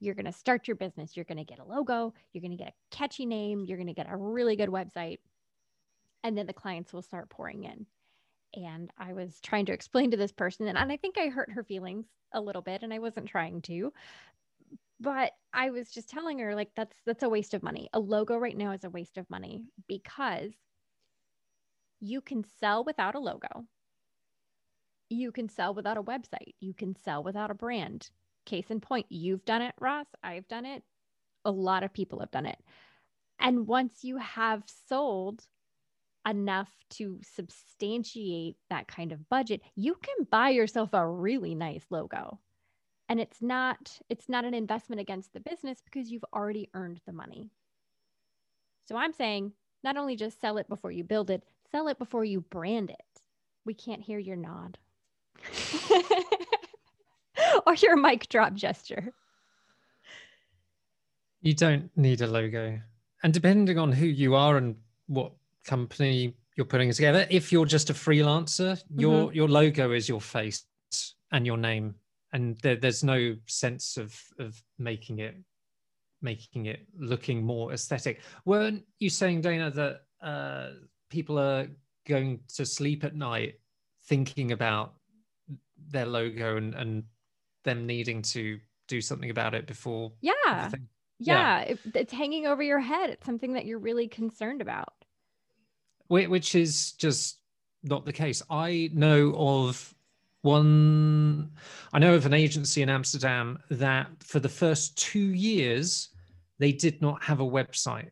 you're 0.00 0.14
going 0.14 0.24
to 0.24 0.32
start 0.32 0.66
your 0.66 0.76
business. 0.76 1.14
You're 1.14 1.26
going 1.26 1.38
to 1.38 1.44
get 1.44 1.60
a 1.60 1.64
logo. 1.64 2.14
You're 2.32 2.40
going 2.40 2.56
to 2.56 2.56
get 2.56 2.68
a 2.68 2.96
catchy 2.96 3.26
name. 3.26 3.64
You're 3.66 3.76
going 3.76 3.86
to 3.86 3.92
get 3.92 4.10
a 4.10 4.16
really 4.16 4.56
good 4.56 4.70
website. 4.70 5.18
And 6.24 6.36
then 6.36 6.46
the 6.46 6.52
clients 6.52 6.92
will 6.92 7.02
start 7.02 7.28
pouring 7.28 7.64
in. 7.64 7.86
And 8.54 8.90
I 8.98 9.12
was 9.12 9.40
trying 9.42 9.66
to 9.66 9.72
explain 9.72 10.10
to 10.10 10.16
this 10.16 10.32
person, 10.32 10.66
and 10.66 10.78
I 10.78 10.96
think 10.96 11.16
I 11.16 11.28
hurt 11.28 11.52
her 11.52 11.62
feelings 11.62 12.06
a 12.32 12.40
little 12.40 12.62
bit, 12.62 12.82
and 12.82 12.92
I 12.92 12.98
wasn't 12.98 13.28
trying 13.28 13.62
to. 13.62 13.92
But 14.98 15.32
I 15.52 15.70
was 15.70 15.90
just 15.90 16.10
telling 16.10 16.40
her, 16.40 16.54
like, 16.54 16.70
that's 16.74 16.96
that's 17.06 17.22
a 17.22 17.28
waste 17.28 17.54
of 17.54 17.62
money. 17.62 17.88
A 17.92 18.00
logo 18.00 18.36
right 18.36 18.56
now 18.56 18.72
is 18.72 18.82
a 18.84 18.90
waste 18.90 19.18
of 19.18 19.30
money 19.30 19.62
because 19.86 20.50
you 22.00 22.20
can 22.20 22.44
sell 22.58 22.82
without 22.82 23.14
a 23.14 23.20
logo. 23.20 23.66
You 25.08 25.30
can 25.30 25.48
sell 25.48 25.72
without 25.72 25.96
a 25.96 26.02
website. 26.02 26.54
You 26.60 26.74
can 26.74 26.96
sell 26.96 27.22
without 27.22 27.50
a 27.50 27.54
brand 27.54 28.10
Case 28.46 28.70
in 28.70 28.80
point, 28.80 29.06
you've 29.08 29.44
done 29.44 29.62
it, 29.62 29.74
Ross. 29.80 30.06
I've 30.22 30.48
done 30.48 30.66
it. 30.66 30.82
A 31.44 31.50
lot 31.50 31.82
of 31.82 31.92
people 31.92 32.20
have 32.20 32.30
done 32.30 32.46
it. 32.46 32.58
And 33.38 33.66
once 33.66 34.04
you 34.04 34.18
have 34.18 34.62
sold 34.88 35.42
enough 36.28 36.70
to 36.90 37.18
substantiate 37.22 38.56
that 38.68 38.88
kind 38.88 39.12
of 39.12 39.28
budget, 39.28 39.62
you 39.74 39.94
can 39.94 40.26
buy 40.30 40.50
yourself 40.50 40.90
a 40.92 41.06
really 41.06 41.54
nice 41.54 41.84
logo. 41.90 42.38
And 43.08 43.20
it's 43.20 43.42
not 43.42 43.98
it's 44.08 44.28
not 44.28 44.44
an 44.44 44.54
investment 44.54 45.00
against 45.00 45.32
the 45.32 45.40
business 45.40 45.80
because 45.84 46.10
you've 46.10 46.24
already 46.34 46.68
earned 46.74 47.00
the 47.06 47.12
money. 47.12 47.50
So 48.86 48.96
I'm 48.96 49.12
saying 49.12 49.52
not 49.82 49.96
only 49.96 50.16
just 50.16 50.40
sell 50.40 50.58
it 50.58 50.68
before 50.68 50.92
you 50.92 51.04
build 51.04 51.30
it, 51.30 51.42
sell 51.72 51.88
it 51.88 51.98
before 51.98 52.24
you 52.24 52.40
brand 52.40 52.90
it. 52.90 53.22
We 53.64 53.74
can't 53.74 54.02
hear 54.02 54.18
your 54.18 54.36
nod. 54.36 54.78
or 57.66 57.74
your 57.74 57.96
mic 57.96 58.28
drop 58.28 58.54
gesture. 58.54 59.12
You 61.40 61.54
don't 61.54 61.90
need 61.96 62.20
a 62.20 62.26
logo. 62.26 62.80
And 63.22 63.32
depending 63.32 63.78
on 63.78 63.92
who 63.92 64.06
you 64.06 64.34
are 64.34 64.56
and 64.56 64.76
what 65.06 65.32
company 65.64 66.34
you're 66.56 66.66
putting 66.66 66.92
together, 66.92 67.26
if 67.30 67.52
you're 67.52 67.66
just 67.66 67.90
a 67.90 67.94
freelancer, 67.94 68.82
your 68.96 69.26
mm-hmm. 69.26 69.36
your 69.36 69.48
logo 69.48 69.92
is 69.92 70.08
your 70.08 70.20
face 70.20 70.64
and 71.32 71.46
your 71.46 71.56
name. 71.56 71.94
And 72.32 72.56
there, 72.62 72.76
there's 72.76 73.02
no 73.02 73.36
sense 73.46 73.96
of 73.96 74.18
of 74.38 74.62
making 74.78 75.18
it 75.18 75.36
making 76.22 76.66
it 76.66 76.86
looking 76.98 77.42
more 77.42 77.72
aesthetic. 77.72 78.20
Weren't 78.44 78.84
you 78.98 79.08
saying, 79.08 79.40
Dana, 79.40 79.70
that 79.70 80.02
uh, 80.22 80.70
people 81.08 81.38
are 81.38 81.66
going 82.06 82.40
to 82.56 82.66
sleep 82.66 83.04
at 83.04 83.14
night 83.14 83.54
thinking 84.06 84.52
about 84.52 84.94
their 85.88 86.06
logo 86.06 86.56
and, 86.56 86.74
and 86.74 87.04
them 87.64 87.86
needing 87.86 88.22
to 88.22 88.58
do 88.88 89.00
something 89.00 89.30
about 89.30 89.54
it 89.54 89.66
before 89.66 90.12
yeah. 90.20 90.32
yeah, 90.46 90.68
yeah. 91.18 91.60
It, 91.60 91.78
it's 91.94 92.12
hanging 92.12 92.46
over 92.46 92.62
your 92.62 92.80
head. 92.80 93.10
It's 93.10 93.26
something 93.26 93.52
that 93.52 93.66
you're 93.66 93.78
really 93.78 94.08
concerned 94.08 94.60
about. 94.60 94.94
Which 96.08 96.54
is 96.54 96.92
just 96.92 97.38
not 97.84 98.04
the 98.04 98.12
case. 98.12 98.42
I 98.50 98.90
know 98.92 99.34
of 99.36 99.94
one 100.42 101.50
i 101.92 101.98
know 101.98 102.14
of 102.14 102.24
an 102.24 102.32
agency 102.32 102.80
in 102.80 102.88
amsterdam 102.88 103.58
that 103.68 104.08
for 104.20 104.40
the 104.40 104.48
first 104.48 104.96
two 104.96 105.34
years 105.34 106.08
they 106.60 106.70
did 106.70 107.02
not 107.02 107.22
have 107.24 107.40
a 107.40 107.44
website. 107.44 108.10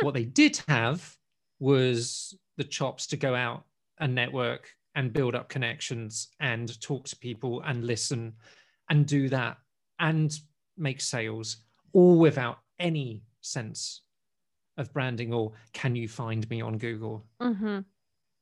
What 0.00 0.14
they 0.14 0.24
did 0.24 0.60
have 0.66 1.16
was 1.60 2.36
the 2.56 2.64
chops 2.64 3.06
to 3.08 3.16
go 3.16 3.34
out 3.34 3.64
and 3.98 4.14
network 4.14 4.70
and 4.94 5.12
build 5.12 5.34
up 5.34 5.50
connections 5.50 6.28
and 6.40 6.80
talk 6.80 7.06
to 7.08 7.16
people 7.16 7.60
and 7.60 7.84
listen 7.84 8.32
and 8.90 9.06
do 9.06 9.28
that 9.28 9.58
and 9.98 10.38
make 10.76 11.00
sales 11.00 11.58
all 11.92 12.18
without 12.18 12.58
any 12.78 13.22
sense 13.40 14.02
of 14.76 14.92
branding 14.92 15.32
or 15.32 15.52
can 15.72 15.94
you 15.94 16.08
find 16.08 16.48
me 16.50 16.60
on 16.60 16.78
Google? 16.78 17.24
Mm-hmm. 17.40 17.80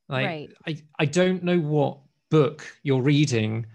Like, 0.08 0.26
Right. 0.26 0.50
I, 0.66 0.76
I 0.99 1.04
don't 1.04 1.42
know 1.42 1.58
what 1.58 1.99
book 2.30 2.66
you're 2.82 3.02
reading, 3.02 3.66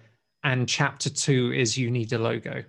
and 0.43 0.67
chapter 0.67 1.09
two 1.09 1.51
is 1.53 1.77
you 1.77 1.89
need 1.91 2.11
a 2.13 2.17
logo. 2.17 2.63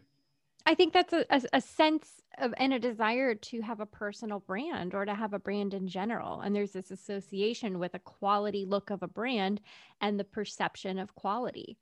I 0.67 0.75
think 0.75 0.93
that's 0.93 1.13
a, 1.13 1.25
a, 1.31 1.43
a 1.55 1.61
sense 1.61 2.19
of 2.39 2.55
and 2.59 2.75
a 2.75 2.79
desire 2.79 3.35
to 3.35 3.61
have 3.63 3.81
a 3.81 3.87
personal 3.87 4.41
brand 4.41 4.95
or 4.95 5.05
to 5.05 5.15
have 5.15 5.33
a 5.33 5.39
brand 5.39 5.75
in 5.75 5.89
general. 5.89 6.41
And 6.41 6.55
there's 6.55 6.73
this 6.73 6.91
association 6.91 7.79
with 7.79 7.95
a 7.95 7.99
quality 8.01 8.65
look 8.65 8.91
of 8.91 9.03
a 9.03 9.09
brand 9.09 9.61
and 10.01 10.21
the 10.21 10.25
perception 10.25 10.99
of 10.99 11.15
quality. 11.15 11.79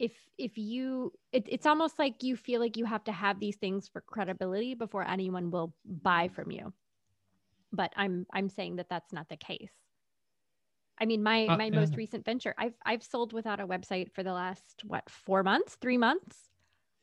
If 0.00 0.12
if 0.38 0.58
you 0.58 1.12
it, 1.30 1.46
it's 1.48 1.66
almost 1.66 1.98
like 1.98 2.22
you 2.22 2.36
feel 2.36 2.60
like 2.60 2.76
you 2.78 2.86
have 2.86 3.04
to 3.04 3.12
have 3.12 3.38
these 3.38 3.56
things 3.56 3.86
for 3.86 4.00
credibility 4.00 4.74
before 4.74 5.06
anyone 5.06 5.50
will 5.52 5.74
buy 5.84 6.28
from 6.28 6.50
you. 6.50 6.72
But 7.72 7.92
I'm 7.96 8.26
I'm 8.32 8.48
saying 8.48 8.76
that 8.76 8.88
that's 8.88 9.12
not 9.12 9.28
the 9.28 9.36
case. 9.36 9.74
I 11.00 11.06
mean, 11.06 11.22
my 11.22 11.48
Uh, 11.48 11.56
my 11.56 11.70
yeah. 11.70 11.80
most 11.80 11.96
recent 11.96 12.24
venture, 12.24 12.54
I've 12.58 12.74
I've 12.84 13.02
sold 13.02 13.32
without 13.32 13.60
a 13.60 13.66
website 13.66 14.12
for 14.12 14.22
the 14.22 14.32
last 14.32 14.82
what 14.86 15.08
four 15.10 15.42
months, 15.42 15.76
three 15.76 15.98
months. 15.98 16.50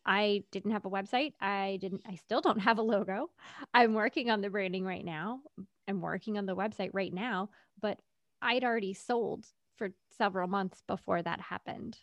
I 0.06 0.44
didn't 0.52 0.72
have 0.72 0.86
a 0.86 0.90
website. 0.90 1.34
I 1.42 1.78
didn't. 1.82 2.02
I 2.08 2.16
still 2.16 2.42
don't 2.42 2.60
have 2.62 2.80
a 2.80 2.84
logo. 2.84 3.30
I'm 3.74 3.94
working 3.94 4.32
on 4.32 4.42
the 4.42 4.50
branding 4.50 4.86
right 4.86 5.06
now. 5.06 5.42
I'm 5.88 6.02
working 6.02 6.38
on 6.38 6.48
the 6.48 6.56
website 6.56 6.92
right 6.94 7.14
now, 7.14 7.50
but 7.82 8.00
I'd 8.42 8.64
already 8.64 8.94
sold 8.94 9.46
for 9.78 9.90
several 10.18 10.48
months 10.48 10.82
before 10.88 11.22
that 11.22 11.42
happened. 11.42 11.98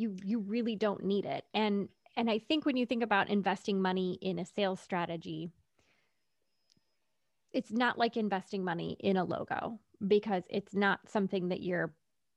You 0.00 0.16
you 0.24 0.38
really 0.38 0.76
don't 0.76 1.04
need 1.04 1.26
it. 1.26 1.44
And 1.52 1.88
and 2.16 2.30
I 2.30 2.38
think 2.38 2.64
when 2.64 2.76
you 2.76 2.86
think 2.86 3.02
about 3.02 3.28
investing 3.28 3.82
money 3.82 4.18
in 4.22 4.38
a 4.38 4.46
sales 4.46 4.80
strategy, 4.80 5.50
it's 7.52 7.70
not 7.70 7.98
like 7.98 8.16
investing 8.16 8.64
money 8.64 8.96
in 9.00 9.16
a 9.18 9.24
logo 9.24 9.78
because 10.06 10.44
it's 10.48 10.74
not 10.74 11.00
something 11.06 11.48
that 11.48 11.60
you're 11.60 11.94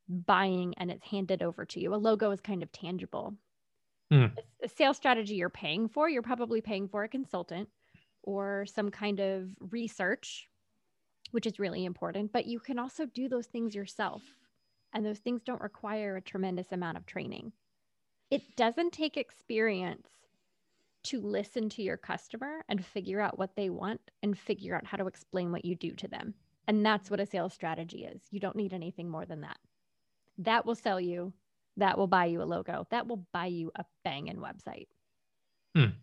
buying 0.09 0.73
and 0.77 0.91
it's 0.91 1.05
handed 1.05 1.41
over 1.41 1.63
to 1.65 1.79
you. 1.79 1.93
A 1.93 1.95
logo 1.95 2.31
is 2.31 2.41
kind 2.41 2.63
of 2.63 2.71
tangible. 2.73 3.35
Hmm. 4.11 4.25
A, 4.37 4.65
a 4.65 4.67
sales 4.67 4.97
strategy 4.97 5.35
you're 5.35 5.49
paying 5.49 5.87
for, 5.87 6.09
you're 6.09 6.21
probably 6.21 6.59
paying 6.59 6.89
for 6.89 7.03
a 7.03 7.07
consultant 7.07 7.69
or 8.23 8.65
some 8.65 8.91
kind 8.91 9.19
of 9.21 9.49
research, 9.71 10.49
which 11.31 11.45
is 11.45 11.59
really 11.59 11.85
important, 11.85 12.33
but 12.33 12.45
you 12.45 12.59
can 12.59 12.77
also 12.77 13.05
do 13.05 13.29
those 13.29 13.47
things 13.47 13.73
yourself. 13.73 14.21
And 14.93 15.05
those 15.05 15.19
things 15.19 15.41
don't 15.43 15.61
require 15.61 16.15
a 16.15 16.21
tremendous 16.21 16.71
amount 16.71 16.97
of 16.97 17.05
training. 17.05 17.51
It 18.29 18.55
doesn't 18.55 18.93
take 18.93 19.17
experience 19.17 20.07
to 21.05 21.21
listen 21.21 21.69
to 21.69 21.83
your 21.83 21.97
customer 21.97 22.63
and 22.69 22.85
figure 22.85 23.19
out 23.19 23.37
what 23.37 23.55
they 23.55 23.69
want 23.69 23.99
and 24.21 24.37
figure 24.37 24.75
out 24.75 24.85
how 24.85 24.97
to 24.97 25.07
explain 25.07 25.51
what 25.51 25.65
you 25.65 25.75
do 25.75 25.91
to 25.91 26.07
them. 26.07 26.33
And 26.67 26.85
that's 26.85 27.11
what 27.11 27.19
a 27.19 27.25
sales 27.25 27.53
strategy 27.53 28.05
is. 28.05 28.21
You 28.31 28.39
don't 28.39 28.55
need 28.55 28.73
anything 28.73 29.09
more 29.09 29.25
than 29.25 29.41
that. 29.41 29.57
That 30.37 30.65
will 30.65 30.75
sell 30.75 30.99
you. 30.99 31.33
That 31.77 31.97
will 31.97 32.07
buy 32.07 32.25
you 32.25 32.41
a 32.41 32.45
logo. 32.45 32.87
That 32.91 33.07
will 33.07 33.25
buy 33.33 33.47
you 33.47 33.71
a 33.75 33.83
banging 34.03 34.37
website. 34.37 34.87
Hmm. 35.75 35.97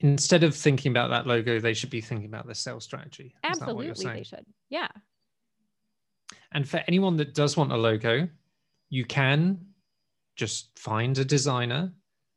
Instead 0.00 0.44
of 0.44 0.54
thinking 0.54 0.90
about 0.90 1.10
that 1.10 1.26
logo, 1.26 1.58
they 1.58 1.74
should 1.74 1.90
be 1.90 2.00
thinking 2.00 2.26
about 2.26 2.46
the 2.46 2.54
sales 2.54 2.84
strategy. 2.84 3.34
Is 3.50 3.58
that 3.58 3.74
what 3.74 3.82
you're 3.82 3.92
Absolutely, 3.92 4.20
they 4.20 4.24
should. 4.24 4.44
Yeah. 4.68 4.88
And 6.54 6.68
for 6.68 6.82
anyone 6.86 7.16
that 7.16 7.34
does 7.34 7.56
want 7.56 7.72
a 7.72 7.76
logo, 7.76 8.28
you 8.90 9.04
can 9.04 9.58
just 10.36 10.78
find 10.78 11.16
a 11.18 11.24
designer 11.24 11.92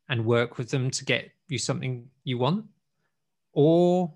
and 0.09 0.25
work 0.25 0.57
with 0.57 0.69
them 0.69 0.89
to 0.91 1.05
get 1.05 1.31
you 1.47 1.57
something 1.57 2.07
you 2.23 2.37
want. 2.37 2.65
Or 3.53 4.13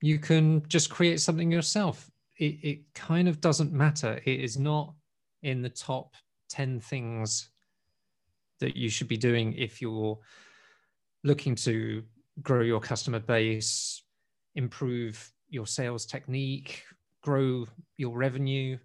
you 0.00 0.18
can 0.18 0.62
just 0.68 0.90
create 0.90 1.20
something 1.20 1.50
yourself. 1.50 2.10
It, 2.38 2.58
it 2.62 2.94
kind 2.94 3.28
of 3.28 3.40
doesn't 3.40 3.72
matter. 3.72 4.20
It 4.24 4.40
is 4.40 4.56
not 4.56 4.94
in 5.42 5.62
the 5.62 5.68
top 5.68 6.14
10 6.50 6.80
things 6.80 7.50
that 8.60 8.76
you 8.76 8.88
should 8.88 9.08
be 9.08 9.16
doing 9.16 9.52
if 9.54 9.80
you're 9.80 10.18
looking 11.24 11.54
to 11.54 12.02
grow 12.42 12.62
your 12.62 12.80
customer 12.80 13.18
base, 13.18 14.02
improve 14.54 15.32
your 15.48 15.66
sales 15.66 16.06
technique, 16.06 16.84
grow 17.22 17.66
your 17.96 18.16
revenue. 18.16 18.78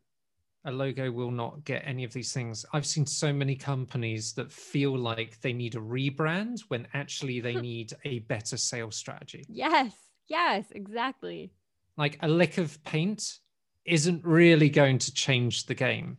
A 0.65 0.71
logo 0.71 1.11
will 1.11 1.31
not 1.31 1.65
get 1.65 1.83
any 1.85 2.03
of 2.03 2.13
these 2.13 2.31
things. 2.31 2.65
I've 2.71 2.85
seen 2.85 3.05
so 3.05 3.33
many 3.33 3.55
companies 3.55 4.33
that 4.33 4.51
feel 4.51 4.97
like 4.97 5.39
they 5.41 5.51
need 5.51 5.75
a 5.75 5.79
rebrand 5.79 6.61
when 6.69 6.87
actually 6.93 7.41
they 7.41 7.55
need 7.61 7.93
a 8.05 8.19
better 8.19 8.57
sales 8.57 8.95
strategy. 8.95 9.43
Yes. 9.49 9.93
Yes, 10.27 10.71
exactly. 10.71 11.51
Like 11.97 12.17
a 12.21 12.27
lick 12.27 12.57
of 12.57 12.81
paint 12.83 13.39
isn't 13.85 14.25
really 14.25 14.69
going 14.69 14.97
to 14.99 15.13
change 15.13 15.65
the 15.65 15.75
game. 15.75 16.17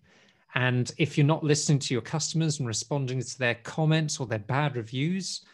And 0.55 0.93
if 0.99 1.19
you're 1.19 1.27
not 1.27 1.43
listening 1.43 1.81
to 1.81 1.95
your 1.95 2.03
customers 2.03 2.59
and 2.59 2.69
responding 2.69 3.21
to 3.21 3.39
their 3.39 3.57
comments 3.57 4.21
or 4.21 4.27
their 4.27 4.39
bad 4.39 4.77
reviews, 4.77 5.45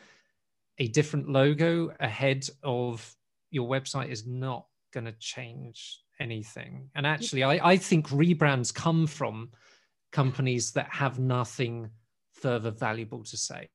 a 0.78 0.88
different 0.88 1.28
logo 1.28 1.92
ahead 2.00 2.46
of 2.62 3.14
your 3.50 3.68
website 3.68 4.10
is 4.10 4.26
not 4.26 4.66
going 4.92 5.06
to 5.06 5.12
change 5.12 6.00
anything. 6.20 6.90
And 6.94 7.06
actually, 7.06 7.42
I, 7.42 7.70
I 7.72 7.76
think 7.76 8.08
rebrands 8.08 8.72
come 8.72 9.06
from 9.06 9.50
companies 10.12 10.72
that 10.72 10.88
have 10.90 11.18
nothing 11.18 11.90
further 12.34 12.70
valuable 12.70 13.24
to 13.24 13.36
say. 13.36 13.68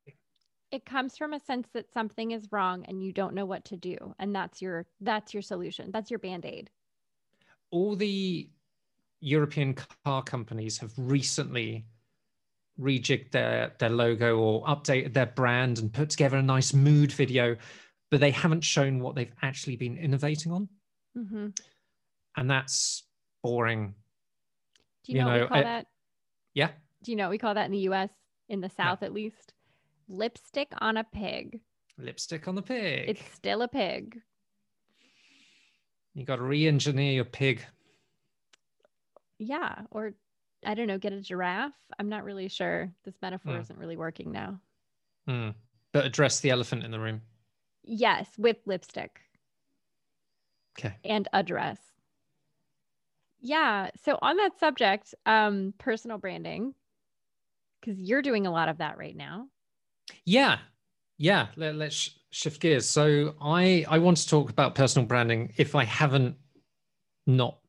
It 0.72 0.86
comes 0.86 1.18
from 1.18 1.34
a 1.34 1.40
sense 1.40 1.68
that 1.74 1.92
something 1.94 2.32
is 2.32 2.48
wrong 2.52 2.86
and 2.88 3.04
you 3.04 3.14
don't 3.14 3.34
know 3.34 3.46
what 3.46 3.66
to 3.66 3.78
do. 3.78 3.98
And 4.20 4.36
that's 4.36 4.62
your 4.62 4.86
that's 5.02 5.34
your 5.34 5.44
solution. 5.44 5.92
That's 5.92 6.10
your 6.10 6.20
band-aid. 6.20 6.70
All 7.72 7.96
the 7.96 8.50
European 9.22 9.76
car 10.06 10.24
companies 10.24 10.78
have 10.80 10.92
recently 10.98 11.86
rejigged 12.80 13.32
their, 13.32 13.74
their 13.80 13.90
logo 13.90 14.38
or 14.38 14.64
updated 14.66 15.14
their 15.14 15.26
brand 15.26 15.80
and 15.80 15.94
put 15.94 16.10
together 16.10 16.38
a 16.38 16.44
nice 16.44 16.74
mood 16.74 17.12
video, 17.12 17.56
but 18.12 18.20
they 18.20 18.32
haven't 18.32 18.64
shown 18.64 19.00
what 19.00 19.16
they've 19.16 19.34
actually 19.42 19.78
been 19.78 19.98
innovating 19.98 20.52
on. 20.52 20.68
Mm-hmm. 21.18 21.48
And 22.38 22.50
that's 22.50 23.04
boring. 23.44 23.96
Do 25.06 25.12
you, 25.12 25.20
You 25.20 25.26
know, 25.26 25.32
what 25.32 25.42
we 25.42 25.48
call 25.48 25.58
I- 25.58 25.64
that? 25.64 25.88
Yeah. 26.54 26.72
Do 27.04 27.12
you 27.12 27.18
know 27.18 27.26
what 27.26 27.32
we 27.32 27.38
call 27.38 27.54
that 27.54 27.66
in 27.66 27.72
the 27.72 27.88
US, 27.90 28.10
in 28.50 28.62
the 28.62 28.70
South 28.70 29.04
at 29.04 29.14
least? 29.14 29.54
Lipstick 30.08 30.72
on 30.80 30.98
a 30.98 31.04
pig. 31.04 31.60
Lipstick 31.98 32.48
on 32.48 32.56
the 32.56 32.62
pig. 32.62 33.10
It's 33.10 33.26
still 33.34 33.62
a 33.62 33.68
pig. 33.68 34.22
you 36.14 36.24
got 36.26 36.38
to 36.38 36.44
re 36.44 36.66
engineer 36.68 37.12
your 37.12 37.26
pig. 37.26 37.62
Yeah. 39.38 39.82
Or 39.92 40.14
I 40.66 40.74
don't 40.74 40.88
know, 40.88 40.98
get 40.98 41.12
a 41.14 41.20
giraffe. 41.22 41.74
I'm 42.00 42.08
not 42.10 42.24
really 42.24 42.48
sure. 42.48 42.90
This 43.04 43.16
metaphor 43.22 43.54
Hmm. 43.56 43.60
isn't 43.62 43.78
really 43.80 43.98
working 43.98 44.32
now. 44.32 44.60
Hmm. 45.28 45.50
But 45.92 46.06
address 46.06 46.40
the 46.40 46.50
elephant 46.52 46.84
in 46.84 46.92
the 46.92 47.00
room. 47.00 47.22
Yes, 47.84 48.28
with 48.38 48.58
lipstick 48.66 49.22
Okay. 50.80 50.96
and 51.04 51.28
a 51.34 51.44
dress. 51.44 51.78
Yeah. 53.40 53.90
So 54.04 54.18
on 54.22 54.38
that 54.38 54.60
subject, 54.60 55.14
um, 55.26 55.74
personal 55.78 56.18
branding, 56.18 56.74
because 57.80 58.00
you're 58.00 58.22
doing 58.22 58.48
a 58.48 58.52
lot 58.52 58.70
of 58.70 58.80
that 58.80 58.98
right 58.98 59.16
now. 59.16 59.48
Yeah, 60.26 60.60
yeah. 61.18 61.48
Let, 61.56 61.76
us 61.76 62.10
shift 62.32 62.62
gears. 62.62 62.88
So 62.88 63.36
I 63.42 63.86
I 63.88 64.00
want 64.00 64.18
to 64.18 64.28
talk 64.28 64.50
about 64.50 64.76
personal 64.76 65.08
branding. 65.08 65.54
If 65.58 65.76
I 65.76 65.84
haven't 65.84 66.36
not 67.28 67.60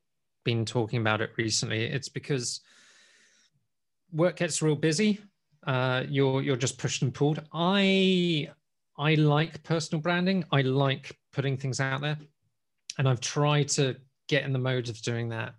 been 0.43 0.65
talking 0.65 0.99
about 0.99 1.21
it 1.21 1.31
recently, 1.37 1.85
it's 1.85 2.09
because 2.09 2.61
work 4.11 4.37
gets 4.37 4.61
real 4.61 4.75
busy. 4.75 5.21
Uh, 5.65 6.03
you're 6.07 6.41
you're 6.41 6.55
just 6.55 6.77
pushed 6.77 7.01
and 7.01 7.13
pulled. 7.13 7.41
I 7.53 8.49
I 8.97 9.15
like 9.15 9.63
personal 9.63 10.01
branding. 10.01 10.43
I 10.51 10.61
like 10.61 11.15
putting 11.33 11.57
things 11.57 11.79
out 11.79 12.01
there, 12.01 12.17
and 12.97 13.07
I've 13.07 13.21
tried 13.21 13.67
to 13.69 13.95
get 14.27 14.43
in 14.43 14.53
the 14.53 14.59
mode 14.59 14.89
of 14.89 15.01
doing 15.01 15.29
that 15.29 15.55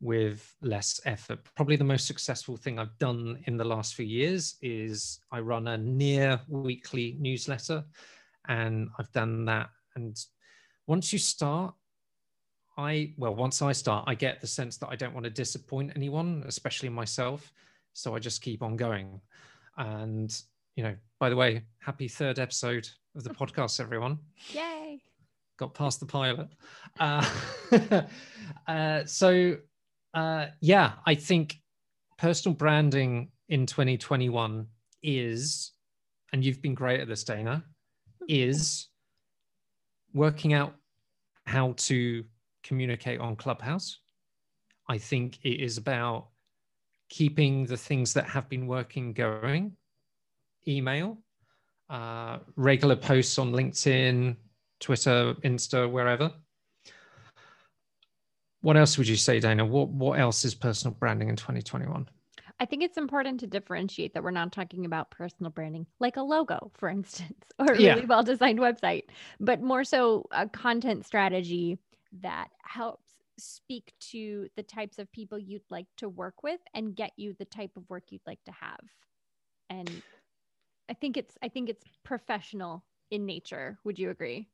with 0.00 0.54
less 0.62 1.00
effort. 1.04 1.40
Probably 1.54 1.76
the 1.76 1.84
most 1.84 2.06
successful 2.06 2.56
thing 2.56 2.78
I've 2.78 2.96
done 2.98 3.42
in 3.46 3.56
the 3.56 3.64
last 3.64 3.94
few 3.94 4.06
years 4.06 4.56
is 4.62 5.20
I 5.30 5.40
run 5.40 5.68
a 5.68 5.76
near 5.76 6.40
weekly 6.48 7.16
newsletter, 7.20 7.84
and 8.48 8.88
I've 8.98 9.12
done 9.12 9.44
that. 9.46 9.68
And 9.94 10.18
once 10.86 11.12
you 11.12 11.18
start, 11.18 11.74
I 12.78 13.12
well, 13.18 13.34
once 13.34 13.60
I 13.60 13.72
start, 13.72 14.04
I 14.06 14.14
get 14.14 14.40
the 14.40 14.46
sense 14.46 14.78
that 14.78 14.88
I 14.88 14.96
don't 14.96 15.12
want 15.12 15.24
to 15.24 15.30
disappoint 15.30 15.92
anyone, 15.94 16.44
especially 16.46 16.88
myself. 16.88 17.52
So 17.92 18.14
I 18.14 18.18
just 18.18 18.40
keep 18.40 18.62
on 18.62 18.76
going. 18.76 19.20
And 19.76 20.34
you 20.76 20.84
know, 20.84 20.94
by 21.18 21.28
the 21.28 21.36
way, 21.36 21.62
happy 21.78 22.08
third 22.08 22.38
episode 22.38 22.88
of 23.14 23.24
the 23.24 23.30
podcast, 23.40 23.80
everyone 23.80 24.18
Yay. 24.52 25.02
Got 25.60 25.74
past 25.74 26.00
the 26.00 26.06
pilot. 26.06 26.48
Uh, 27.00 27.24
uh, 28.68 29.04
so 29.06 29.56
Uh, 30.14 30.46
yeah, 30.60 30.92
I 31.06 31.14
think 31.14 31.56
personal 32.18 32.54
branding 32.56 33.30
in 33.48 33.66
2021 33.66 34.66
is, 35.02 35.72
and 36.32 36.44
you've 36.44 36.62
been 36.62 36.74
great 36.74 37.00
at 37.00 37.08
this, 37.08 37.24
Dana, 37.24 37.64
is 38.28 38.88
working 40.12 40.52
out 40.52 40.74
how 41.46 41.74
to 41.76 42.24
communicate 42.64 43.20
on 43.20 43.36
Clubhouse. 43.36 44.00
I 44.88 44.98
think 44.98 45.38
it 45.44 45.60
is 45.62 45.78
about 45.78 46.28
keeping 47.08 47.66
the 47.66 47.76
things 47.76 48.14
that 48.14 48.26
have 48.26 48.48
been 48.48 48.66
working 48.66 49.12
going, 49.12 49.76
email, 50.66 51.18
uh, 51.88 52.38
regular 52.56 52.96
posts 52.96 53.38
on 53.38 53.52
LinkedIn, 53.52 54.36
Twitter, 54.80 55.34
Insta, 55.44 55.90
wherever. 55.90 56.32
What 58.62 58.76
else 58.76 58.98
would 58.98 59.08
you 59.08 59.16
say, 59.16 59.40
Dana? 59.40 59.64
What 59.64 59.88
what 59.88 60.18
else 60.18 60.44
is 60.44 60.54
personal 60.54 60.94
branding 60.98 61.28
in 61.28 61.36
2021? 61.36 62.08
I 62.58 62.66
think 62.66 62.82
it's 62.82 62.98
important 62.98 63.40
to 63.40 63.46
differentiate 63.46 64.12
that 64.12 64.22
we're 64.22 64.32
not 64.32 64.52
talking 64.52 64.84
about 64.84 65.10
personal 65.10 65.50
branding, 65.50 65.86
like 65.98 66.18
a 66.18 66.22
logo, 66.22 66.70
for 66.74 66.90
instance, 66.90 67.42
or 67.58 67.66
a 67.66 67.72
really 67.72 67.84
yeah. 67.84 68.04
well 68.04 68.22
designed 68.22 68.58
website, 68.58 69.04
but 69.38 69.62
more 69.62 69.82
so 69.82 70.26
a 70.30 70.46
content 70.46 71.06
strategy 71.06 71.78
that 72.20 72.48
helps 72.62 73.08
speak 73.38 73.94
to 74.00 74.46
the 74.56 74.62
types 74.62 74.98
of 74.98 75.10
people 75.12 75.38
you'd 75.38 75.62
like 75.70 75.86
to 75.96 76.10
work 76.10 76.42
with 76.42 76.60
and 76.74 76.94
get 76.94 77.12
you 77.16 77.34
the 77.38 77.46
type 77.46 77.70
of 77.76 77.88
work 77.88 78.04
you'd 78.10 78.20
like 78.26 78.42
to 78.44 78.52
have. 78.52 78.80
And 79.70 79.90
I 80.90 80.94
think 80.94 81.16
it's 81.16 81.38
I 81.42 81.48
think 81.48 81.70
it's 81.70 81.84
professional 82.04 82.84
in 83.10 83.24
nature. 83.24 83.78
Would 83.84 83.98
you 83.98 84.10
agree? 84.10 84.48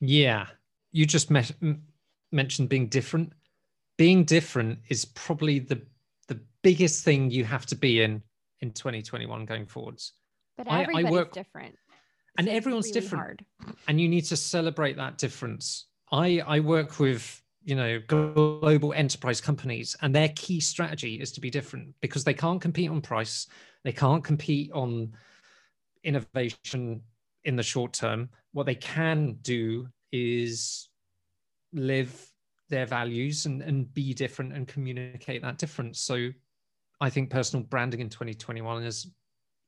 Yeah. 0.00 0.46
You 0.92 1.06
just 1.06 1.30
met, 1.30 1.52
mentioned 2.32 2.68
being 2.68 2.88
different. 2.88 3.32
Being 3.96 4.24
different 4.24 4.80
is 4.88 5.04
probably 5.04 5.58
the 5.58 5.82
the 6.28 6.40
biggest 6.62 7.04
thing 7.04 7.30
you 7.30 7.44
have 7.44 7.66
to 7.66 7.74
be 7.74 8.02
in 8.02 8.22
in 8.60 8.70
2021 8.70 9.44
going 9.44 9.66
forwards. 9.66 10.12
But 10.56 10.68
everybody's 10.68 11.06
I, 11.06 11.08
I 11.08 11.10
work, 11.10 11.32
different. 11.32 11.74
And 12.36 12.46
so 12.46 12.52
everyone's 12.52 12.86
really 12.86 13.00
different. 13.00 13.24
Hard. 13.24 13.44
And 13.88 14.00
you 14.00 14.08
need 14.08 14.24
to 14.26 14.36
celebrate 14.36 14.96
that 14.96 15.18
difference. 15.18 15.86
I 16.12 16.40
I 16.46 16.60
work 16.60 17.00
with 17.00 17.42
you 17.64 17.74
know 17.74 18.00
global 18.06 18.92
enterprise 18.94 19.40
companies 19.40 19.96
and 20.00 20.14
their 20.14 20.30
key 20.30 20.60
strategy 20.60 21.20
is 21.20 21.32
to 21.32 21.40
be 21.40 21.50
different 21.50 21.94
because 22.00 22.24
they 22.24 22.32
can't 22.32 22.62
compete 22.62 22.88
on 22.88 23.00
price 23.00 23.46
they 23.84 23.92
can't 23.92 24.24
compete 24.24 24.70
on 24.72 25.12
innovation 26.04 27.02
in 27.44 27.56
the 27.56 27.62
short 27.62 27.92
term 27.92 28.30
what 28.52 28.66
they 28.66 28.74
can 28.74 29.38
do 29.42 29.88
is 30.12 30.88
live 31.72 32.30
their 32.68 32.86
values 32.86 33.46
and, 33.46 33.62
and 33.62 33.92
be 33.92 34.14
different 34.14 34.52
and 34.52 34.68
communicate 34.68 35.42
that 35.42 35.58
difference. 35.58 36.00
So 36.00 36.30
I 37.00 37.10
think 37.10 37.30
personal 37.30 37.64
branding 37.64 38.00
in 38.00 38.08
2021 38.08 38.84
is 38.84 39.10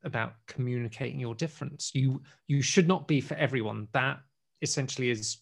about 0.05 0.35
communicating 0.47 1.21
your 1.21 1.35
difference. 1.35 1.91
You 1.95 2.23
you 2.47 2.63
should 2.63 2.89
not 2.89 3.07
be 3.07 3.21
for 3.21 3.35
everyone. 3.35 3.89
That 3.93 4.19
essentially 4.63 5.11
is 5.11 5.39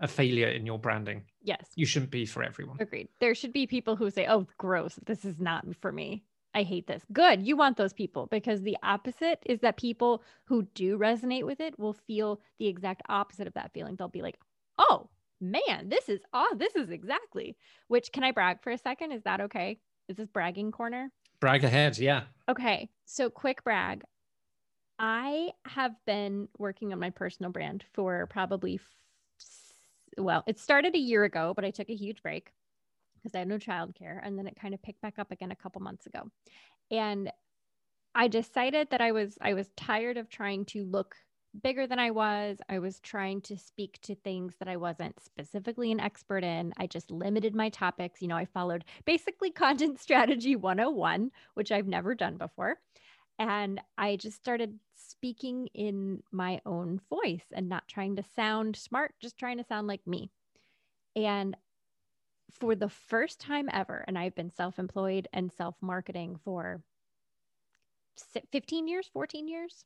a 0.00 0.08
failure 0.08 0.48
in 0.48 0.66
your 0.66 0.78
branding. 0.78 1.24
Yes. 1.42 1.64
You 1.76 1.86
shouldn't 1.86 2.10
be 2.10 2.26
for 2.26 2.42
everyone. 2.42 2.78
Agreed. 2.80 3.08
There 3.20 3.34
should 3.34 3.52
be 3.52 3.66
people 3.66 3.94
who 3.96 4.10
say, 4.10 4.26
"Oh, 4.26 4.46
gross. 4.58 4.98
This 5.04 5.24
is 5.24 5.38
not 5.38 5.64
for 5.80 5.92
me. 5.92 6.24
I 6.54 6.62
hate 6.62 6.86
this." 6.86 7.04
Good. 7.12 7.46
You 7.46 7.56
want 7.56 7.76
those 7.76 7.92
people 7.92 8.26
because 8.30 8.62
the 8.62 8.76
opposite 8.82 9.42
is 9.46 9.60
that 9.60 9.76
people 9.76 10.22
who 10.44 10.62
do 10.74 10.98
resonate 10.98 11.44
with 11.44 11.60
it 11.60 11.78
will 11.78 11.94
feel 11.94 12.40
the 12.58 12.68
exact 12.68 13.02
opposite 13.08 13.46
of 13.46 13.54
that 13.54 13.72
feeling. 13.72 13.96
They'll 13.96 14.08
be 14.08 14.22
like, 14.22 14.38
"Oh, 14.78 15.10
man, 15.40 15.88
this 15.88 16.08
is 16.08 16.20
oh, 16.32 16.54
this 16.58 16.74
is 16.76 16.90
exactly. 16.90 17.56
Which 17.88 18.12
can 18.12 18.24
I 18.24 18.32
brag 18.32 18.62
for 18.62 18.70
a 18.70 18.78
second? 18.78 19.12
Is 19.12 19.22
that 19.24 19.40
okay? 19.42 19.78
Is 20.08 20.16
this 20.16 20.28
bragging 20.28 20.72
corner? 20.72 21.10
Brag 21.40 21.64
ahead, 21.64 21.98
yeah. 21.98 22.22
Okay. 22.48 22.88
So 23.04 23.30
quick 23.30 23.64
brag. 23.64 24.02
I 24.98 25.50
have 25.66 25.92
been 26.06 26.48
working 26.58 26.92
on 26.92 27.00
my 27.00 27.10
personal 27.10 27.50
brand 27.50 27.84
for 27.92 28.26
probably 28.28 28.80
well, 30.16 30.44
it 30.46 30.60
started 30.60 30.94
a 30.94 30.98
year 30.98 31.24
ago, 31.24 31.52
but 31.56 31.64
I 31.64 31.70
took 31.70 31.88
a 31.88 31.94
huge 31.94 32.22
break 32.22 32.52
because 33.24 33.34
I 33.34 33.38
had 33.38 33.48
no 33.48 33.58
childcare 33.58 34.20
and 34.22 34.38
then 34.38 34.46
it 34.46 34.60
kind 34.60 34.74
of 34.74 34.82
picked 34.82 35.00
back 35.00 35.18
up 35.18 35.32
again 35.32 35.50
a 35.50 35.56
couple 35.56 35.80
months 35.80 36.06
ago. 36.06 36.30
And 36.90 37.32
I 38.14 38.28
decided 38.28 38.88
that 38.90 39.00
I 39.00 39.12
was 39.12 39.38
I 39.40 39.54
was 39.54 39.70
tired 39.76 40.18
of 40.18 40.28
trying 40.28 40.66
to 40.66 40.84
look 40.84 41.16
bigger 41.62 41.86
than 41.86 41.98
I 41.98 42.10
was. 42.10 42.58
I 42.68 42.78
was 42.80 43.00
trying 43.00 43.40
to 43.42 43.56
speak 43.56 43.98
to 44.02 44.14
things 44.14 44.54
that 44.58 44.68
I 44.68 44.76
wasn't 44.76 45.18
specifically 45.22 45.90
an 45.90 46.00
expert 46.00 46.44
in. 46.44 46.74
I 46.76 46.86
just 46.86 47.10
limited 47.10 47.54
my 47.54 47.68
topics. 47.70 48.20
You 48.20 48.28
know, 48.28 48.36
I 48.36 48.44
followed 48.44 48.84
basically 49.04 49.50
content 49.52 50.00
strategy 50.00 50.56
101, 50.56 51.30
which 51.54 51.72
I've 51.72 51.88
never 51.88 52.14
done 52.14 52.36
before. 52.36 52.78
And 53.38 53.80
I 53.98 54.16
just 54.16 54.36
started 54.36 54.78
speaking 54.94 55.68
in 55.74 56.22
my 56.30 56.60
own 56.66 57.00
voice 57.08 57.46
and 57.52 57.68
not 57.68 57.88
trying 57.88 58.16
to 58.16 58.24
sound 58.36 58.76
smart, 58.76 59.14
just 59.20 59.38
trying 59.38 59.58
to 59.58 59.64
sound 59.64 59.88
like 59.88 60.06
me. 60.06 60.30
And 61.16 61.56
for 62.60 62.74
the 62.74 62.88
first 62.88 63.40
time 63.40 63.68
ever, 63.72 64.04
and 64.06 64.18
I've 64.18 64.34
been 64.34 64.50
self 64.50 64.78
employed 64.78 65.28
and 65.32 65.52
self 65.52 65.76
marketing 65.80 66.38
for 66.44 66.82
15 68.52 68.88
years, 68.88 69.08
14 69.12 69.48
years 69.48 69.84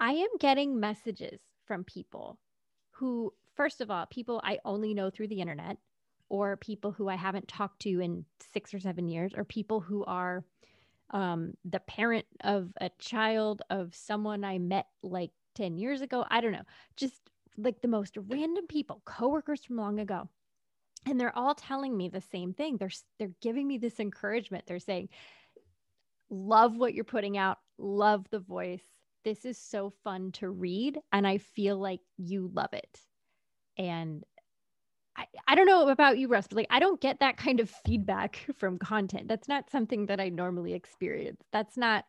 I 0.00 0.12
am 0.12 0.28
getting 0.38 0.78
messages 0.78 1.40
from 1.66 1.84
people 1.84 2.38
who, 2.92 3.32
first 3.56 3.80
of 3.80 3.90
all, 3.90 4.06
people 4.06 4.40
I 4.44 4.58
only 4.64 4.94
know 4.94 5.10
through 5.10 5.28
the 5.28 5.40
internet, 5.40 5.78
or 6.28 6.56
people 6.56 6.92
who 6.92 7.08
I 7.08 7.16
haven't 7.16 7.48
talked 7.48 7.82
to 7.82 8.00
in 8.00 8.24
six 8.52 8.74
or 8.74 8.80
seven 8.80 9.08
years, 9.08 9.32
or 9.36 9.44
people 9.44 9.80
who 9.80 10.04
are 10.04 10.44
um, 11.10 11.54
the 11.64 11.80
parent 11.80 12.26
of 12.44 12.70
a 12.80 12.90
child 12.98 13.62
of 13.70 13.94
someone 13.94 14.44
I 14.44 14.58
met 14.58 14.86
like 15.02 15.30
10 15.54 15.78
years 15.78 16.02
ago. 16.02 16.24
I 16.30 16.40
don't 16.40 16.52
know, 16.52 16.64
just 16.96 17.20
like 17.56 17.80
the 17.82 17.88
most 17.88 18.16
random 18.16 18.66
people, 18.68 19.02
coworkers 19.04 19.64
from 19.64 19.76
long 19.76 19.98
ago. 20.00 20.28
And 21.08 21.20
they're 21.20 21.36
all 21.36 21.54
telling 21.54 21.96
me 21.96 22.08
the 22.08 22.20
same 22.20 22.52
thing. 22.52 22.76
They're 22.76 22.90
they're 23.18 23.30
giving 23.40 23.66
me 23.66 23.78
this 23.78 23.98
encouragement. 24.00 24.64
They're 24.66 24.78
saying, 24.78 25.08
"Love 26.30 26.76
what 26.76 26.94
you're 26.94 27.04
putting 27.04 27.38
out. 27.38 27.58
Love 27.78 28.26
the 28.30 28.40
voice 28.40 28.82
this 29.28 29.44
is 29.44 29.58
so 29.58 29.92
fun 30.04 30.32
to 30.32 30.48
read 30.48 30.98
and 31.12 31.26
I 31.26 31.38
feel 31.38 31.78
like 31.78 32.00
you 32.16 32.50
love 32.54 32.72
it. 32.72 33.00
And 33.76 34.24
I, 35.16 35.26
I 35.46 35.54
don't 35.54 35.66
know 35.66 35.88
about 35.88 36.18
you, 36.18 36.28
Russ, 36.28 36.46
but 36.48 36.56
like 36.56 36.66
I 36.70 36.78
don't 36.78 37.00
get 37.00 37.20
that 37.20 37.36
kind 37.36 37.60
of 37.60 37.70
feedback 37.84 38.46
from 38.56 38.78
content. 38.78 39.28
That's 39.28 39.48
not 39.48 39.70
something 39.70 40.06
that 40.06 40.20
I 40.20 40.28
normally 40.28 40.72
experience. 40.72 41.42
That's 41.52 41.76
not 41.76 42.04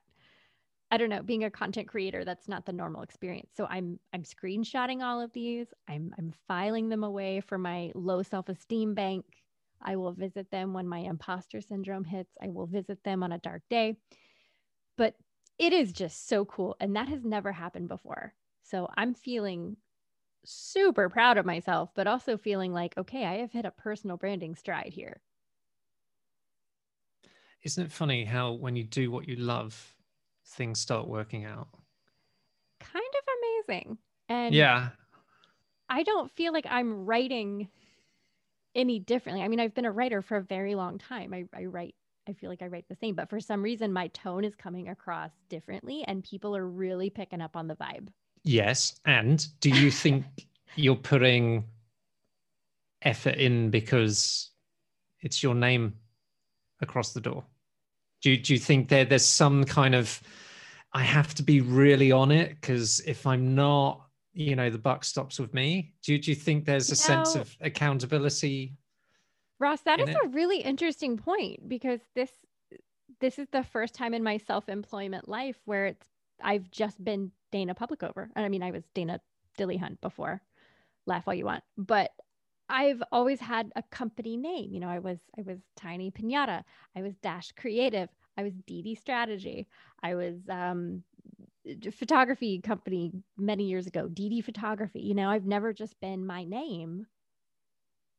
I 0.92 0.98
don't 0.98 1.10
know, 1.10 1.22
being 1.22 1.44
a 1.44 1.52
content 1.52 1.88
creator, 1.88 2.26
that's 2.26 2.48
not 2.48 2.66
the 2.66 2.74
normal 2.74 3.04
experience. 3.04 3.52
So 3.56 3.66
I'm 3.68 4.00
I'm 4.14 4.24
screenshotting 4.24 5.04
all 5.04 5.22
of 5.22 5.32
these. 5.34 5.68
I'm 5.88 6.14
I'm 6.18 6.34
filing 6.48 6.90
them 6.90 7.04
away 7.04 7.42
for 7.42 7.58
my 7.58 7.92
low 7.96 8.24
self-esteem 8.24 8.96
bank. 8.96 9.26
I 9.82 9.96
will 9.96 10.14
visit 10.14 10.50
them 10.52 10.74
when 10.74 10.88
my 10.88 11.00
imposter 11.00 11.62
syndrome 11.62 12.04
hits. 12.04 12.36
I 12.42 12.50
will 12.50 12.66
visit 12.68 13.04
them 13.04 13.24
on 13.24 13.32
a 13.32 13.38
dark 13.38 13.64
day. 13.70 13.98
But 14.98 15.16
it 15.58 15.74
is 15.74 15.92
just 15.94 16.28
so 16.28 16.46
cool. 16.46 16.76
And 16.80 16.96
that 16.96 17.08
has 17.10 17.24
never 17.26 17.52
happened 17.52 17.88
before. 17.88 18.36
So 18.62 18.88
I'm 18.96 19.14
feeling 19.16 19.78
super 20.46 21.10
proud 21.10 21.38
of 21.38 21.46
myself, 21.46 21.92
but 21.96 22.08
also 22.08 22.38
feeling 22.38 22.74
like, 22.74 22.98
okay, 22.98 23.26
I 23.26 23.36
have 23.38 23.52
hit 23.52 23.66
a 23.66 23.72
personal 23.72 24.18
branding 24.18 24.56
stride 24.56 24.94
here. 24.94 25.22
Isn't 27.64 27.86
it 27.86 27.92
funny 27.92 28.26
how 28.26 28.52
when 28.54 28.76
you 28.76 28.84
do 28.84 29.12
what 29.12 29.28
you 29.28 29.36
love, 29.36 29.96
things 30.50 30.80
start 30.80 31.08
working 31.08 31.46
out? 31.46 31.68
Kind 32.80 33.04
of 33.04 33.68
amazing. 33.68 33.98
And 34.28 34.54
yeah, 34.54 34.90
I 35.90 36.04
don't 36.04 36.32
feel 36.32 36.54
like 36.54 36.66
I'm 36.70 37.06
writing 37.06 37.68
any 38.76 39.00
differently. 39.00 39.44
I 39.44 39.48
mean, 39.48 39.60
I've 39.60 39.74
been 39.74 39.86
a 39.86 39.92
writer 39.92 40.22
for 40.22 40.38
a 40.38 40.44
very 40.44 40.76
long 40.76 40.98
time. 40.98 41.34
I, 41.34 41.46
I 41.54 41.66
write 41.66 41.96
I 42.28 42.34
feel 42.34 42.52
like 42.52 42.62
I 42.62 42.68
write 42.68 42.86
the 42.88 42.96
same, 42.96 43.16
but 43.16 43.28
for 43.28 43.40
some 43.40 43.64
reason 43.64 43.92
my 43.92 44.08
tone 44.10 44.46
is 44.46 44.54
coming 44.56 44.90
across 44.90 45.32
differently 45.50 46.04
and 46.08 46.24
people 46.24 46.56
are 46.56 46.68
really 46.68 47.10
picking 47.10 47.42
up 47.42 47.56
on 47.56 47.68
the 47.68 47.76
vibe. 47.76 48.10
Yes. 48.44 49.00
And 49.06 49.46
do 49.62 49.72
you 49.72 49.90
think 50.04 50.26
you're 50.76 50.96
putting 50.96 51.66
effort 53.02 53.36
in 53.36 53.72
because 53.72 54.52
it's 55.22 55.42
your 55.42 55.56
name 55.56 55.96
across 56.82 57.14
the 57.14 57.22
door? 57.22 57.44
Do, 58.22 58.36
do 58.38 58.54
you 58.54 58.60
think 58.60 58.90
there, 58.90 59.06
there's 59.06 59.26
some 59.26 59.64
kind 59.64 59.96
of, 59.96 60.22
I 60.94 61.04
have 61.04 61.34
to 61.36 61.44
be 61.44 61.62
really 61.62 62.12
on 62.12 62.32
it 62.32 62.50
because 62.50 63.00
if 63.02 63.26
I'm 63.26 63.56
not, 63.56 64.06
you 64.34 64.56
know, 64.56 64.70
the 64.70 64.78
buck 64.78 65.04
stops 65.04 65.40
with 65.40 65.54
me? 65.54 65.94
Do, 66.04 66.18
do 66.18 66.32
you 66.32 66.36
think 66.36 66.66
there's 66.66 66.92
a 66.92 66.96
sense 66.96 67.36
of 67.36 67.56
accountability 67.62 68.78
Ross, 69.60 69.82
that 69.82 70.00
is 70.00 70.10
it? 70.10 70.16
a 70.24 70.28
really 70.30 70.62
interesting 70.62 71.18
point 71.18 71.68
because 71.68 72.00
this 72.16 72.32
this 73.20 73.38
is 73.38 73.48
the 73.52 73.64
first 73.64 73.94
time 73.94 74.14
in 74.14 74.24
my 74.24 74.38
self-employment 74.38 75.28
life 75.28 75.58
where 75.66 75.88
it's 75.88 76.06
I've 76.42 76.72
just 76.72 77.04
been 77.04 77.32
Dana 77.52 77.76
Publicover. 77.76 78.30
And 78.36 78.46
I 78.46 78.50
mean 78.50 78.64
I 78.64 78.72
was 78.72 78.84
Dana 78.94 79.20
Dilly 79.58 79.76
Hunt 79.76 80.00
before. 80.00 80.42
Laugh 81.06 81.28
all 81.28 81.34
you 81.34 81.46
want. 81.46 81.64
But 81.78 82.12
I've 82.70 83.02
always 83.12 83.40
had 83.40 83.72
a 83.76 83.84
company 83.84 84.38
name. 84.38 84.72
You 84.72 84.80
know, 84.80 84.90
I 84.90 85.00
was 85.00 85.20
I 85.38 85.42
was 85.42 85.58
Tiny 85.76 86.12
Pinata. 86.12 86.64
I 86.96 87.02
was 87.02 87.16
Dash 87.18 87.52
Creative. 87.54 88.10
I 88.38 88.44
was 88.44 88.54
DD 88.70 88.98
Strategy. 88.98 89.68
I 90.02 90.16
was 90.16 90.36
um, 90.50 91.04
photography 91.92 92.62
company 92.62 93.12
many 93.38 93.66
years 93.66 93.88
ago, 93.88 94.08
DD 94.08 94.44
Photography. 94.44 95.02
You 95.02 95.14
know, 95.14 95.30
I've 95.30 95.46
never 95.46 95.74
just 95.74 96.00
been 96.00 96.26
my 96.26 96.44
name 96.44 97.08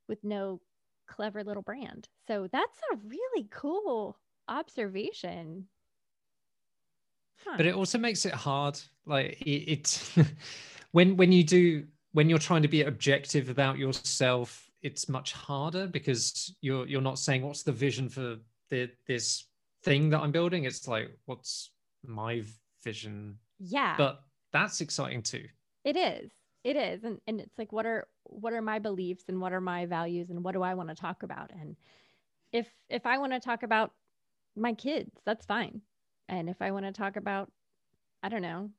with 0.08 0.22
no 0.24 0.60
clever 1.06 1.42
little 1.42 1.62
brand. 1.62 2.08
So 2.26 2.48
that's 2.52 2.78
a 2.92 2.96
really 2.96 3.48
cool 3.50 4.18
observation. 4.48 5.66
Huh. 7.44 7.54
But 7.56 7.66
it 7.66 7.74
also 7.74 7.98
makes 7.98 8.26
it 8.26 8.34
hard. 8.34 8.78
Like 9.06 9.40
it, 9.42 9.72
it's 9.72 10.18
when 10.92 11.16
when 11.16 11.32
you 11.32 11.44
do 11.44 11.86
when 12.12 12.28
you're 12.28 12.38
trying 12.38 12.62
to 12.62 12.68
be 12.68 12.82
objective 12.82 13.48
about 13.48 13.78
yourself, 13.78 14.68
it's 14.82 15.08
much 15.08 15.32
harder 15.32 15.86
because 15.86 16.54
you're 16.60 16.86
you're 16.86 17.00
not 17.00 17.18
saying 17.18 17.42
what's 17.42 17.62
the 17.62 17.72
vision 17.72 18.08
for 18.08 18.36
the 18.70 18.90
this 19.06 19.46
thing 19.84 20.10
that 20.10 20.20
I'm 20.20 20.32
building. 20.32 20.64
It's 20.64 20.88
like 20.88 21.16
what's 21.26 21.70
my 22.04 22.42
vision? 22.82 23.38
Yeah. 23.58 23.94
But 23.96 24.22
that's 24.52 24.80
exciting 24.80 25.22
too. 25.22 25.46
It 25.84 25.96
is. 25.96 26.30
It 26.64 26.76
is. 26.76 27.04
And 27.04 27.20
and 27.26 27.40
it's 27.40 27.58
like 27.58 27.72
what 27.72 27.86
are 27.86 28.06
what 28.24 28.52
are 28.52 28.62
my 28.62 28.78
beliefs 28.78 29.24
and 29.28 29.40
what 29.40 29.52
are 29.52 29.60
my 29.60 29.86
values 29.86 30.30
and 30.30 30.42
what 30.42 30.52
do 30.52 30.62
I 30.62 30.74
want 30.74 30.88
to 30.88 30.94
talk 30.94 31.22
about? 31.22 31.50
And 31.52 31.76
if 32.52 32.68
if 32.88 33.06
I 33.06 33.18
want 33.18 33.32
to 33.32 33.40
talk 33.40 33.62
about 33.62 33.92
my 34.56 34.72
kids, 34.72 35.10
that's 35.24 35.46
fine. 35.46 35.82
And 36.28 36.48
if 36.48 36.60
I 36.60 36.70
want 36.70 36.86
to 36.86 36.92
talk 36.92 37.16
about 37.16 37.50
I 38.22 38.28
don't 38.28 38.42
know, 38.42 38.70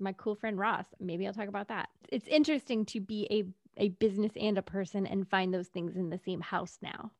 my 0.00 0.12
cool 0.12 0.34
friend 0.34 0.58
Ross. 0.58 0.86
Maybe 0.98 1.26
I'll 1.26 1.34
talk 1.34 1.48
about 1.48 1.68
that. 1.68 1.88
It's 2.08 2.26
interesting 2.28 2.84
to 2.86 3.00
be 3.00 3.26
a, 3.30 3.82
a 3.82 3.88
business 3.88 4.32
and 4.40 4.58
a 4.58 4.62
person 4.62 5.06
and 5.06 5.28
find 5.28 5.52
those 5.52 5.68
things 5.68 5.96
in 5.96 6.10
the 6.10 6.18
same 6.18 6.40
house 6.40 6.78
now. 6.82 7.10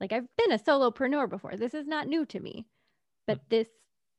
Like 0.00 0.12
I've 0.12 0.28
been 0.36 0.52
a 0.52 0.58
solopreneur 0.58 1.28
before. 1.28 1.56
This 1.56 1.74
is 1.74 1.86
not 1.86 2.08
new 2.08 2.24
to 2.26 2.40
me, 2.40 2.66
but 3.26 3.38
hmm. 3.38 3.44
this 3.50 3.68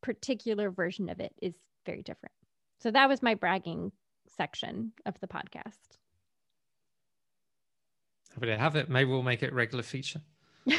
particular 0.01 0.69
version 0.69 1.09
of 1.09 1.19
it 1.19 1.33
is 1.41 1.53
very 1.85 2.03
different. 2.03 2.33
So 2.79 2.91
that 2.91 3.09
was 3.09 3.21
my 3.21 3.35
bragging 3.35 3.91
section 4.27 4.93
of 5.05 5.19
the 5.19 5.27
podcast. 5.27 5.97
Happy 8.33 8.47
to 8.47 8.57
have 8.57 8.75
it. 8.75 8.89
Maybe 8.89 9.09
we'll 9.09 9.23
make 9.23 9.43
it 9.43 9.53
regular 9.53 9.83
feature. 9.83 10.21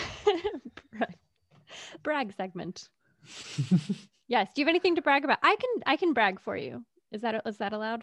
Brag 2.02 2.32
segment. 2.32 2.88
Yes. 4.32 4.48
Do 4.54 4.62
you 4.62 4.64
have 4.64 4.70
anything 4.70 4.94
to 4.94 5.02
brag 5.02 5.24
about? 5.24 5.40
I 5.42 5.56
can 5.56 5.82
I 5.84 5.96
can 5.96 6.14
brag 6.14 6.40
for 6.40 6.56
you. 6.56 6.82
Is 7.12 7.20
that 7.20 7.42
is 7.46 7.58
that 7.58 7.74
allowed? 7.74 8.02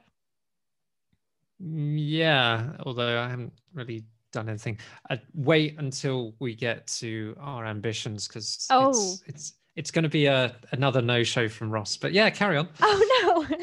Yeah, 1.57 2.73
although 2.85 3.19
I 3.19 3.27
haven't 3.27 3.53
really 3.73 4.03
done 4.31 4.47
anything. 4.47 4.77
I'd 5.09 5.21
wait 5.33 5.79
until 5.79 6.35
we 6.37 6.53
get 6.53 6.85
to 6.99 7.35
our 7.39 7.65
ambitions 7.65 8.27
because 8.27 8.67
oh. 8.69 8.89
it's 8.89 9.23
it's 9.25 9.53
it's 9.75 9.89
going 9.89 10.03
to 10.03 10.09
be 10.09 10.27
a 10.27 10.55
another 10.71 11.01
no 11.01 11.23
show 11.23 11.49
from 11.49 11.71
Ross. 11.71 11.97
But 11.97 12.13
yeah, 12.13 12.29
carry 12.29 12.57
on. 12.57 12.69
Oh 12.79 13.47
no. 13.49 13.57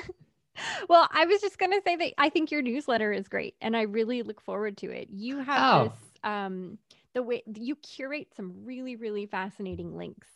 well, 0.88 1.08
I 1.12 1.24
was 1.24 1.40
just 1.40 1.58
going 1.58 1.70
to 1.70 1.80
say 1.84 1.94
that 1.94 2.14
I 2.18 2.30
think 2.30 2.50
your 2.50 2.62
newsletter 2.62 3.12
is 3.12 3.28
great 3.28 3.54
and 3.60 3.76
I 3.76 3.82
really 3.82 4.22
look 4.22 4.40
forward 4.40 4.76
to 4.78 4.90
it. 4.90 5.06
You 5.12 5.38
have 5.38 5.74
oh. 5.74 5.84
this 5.84 6.20
um 6.24 6.78
the 7.14 7.22
way 7.22 7.44
you 7.46 7.76
curate 7.76 8.34
some 8.34 8.64
really 8.64 8.96
really 8.96 9.26
fascinating 9.26 9.96
links 9.96 10.26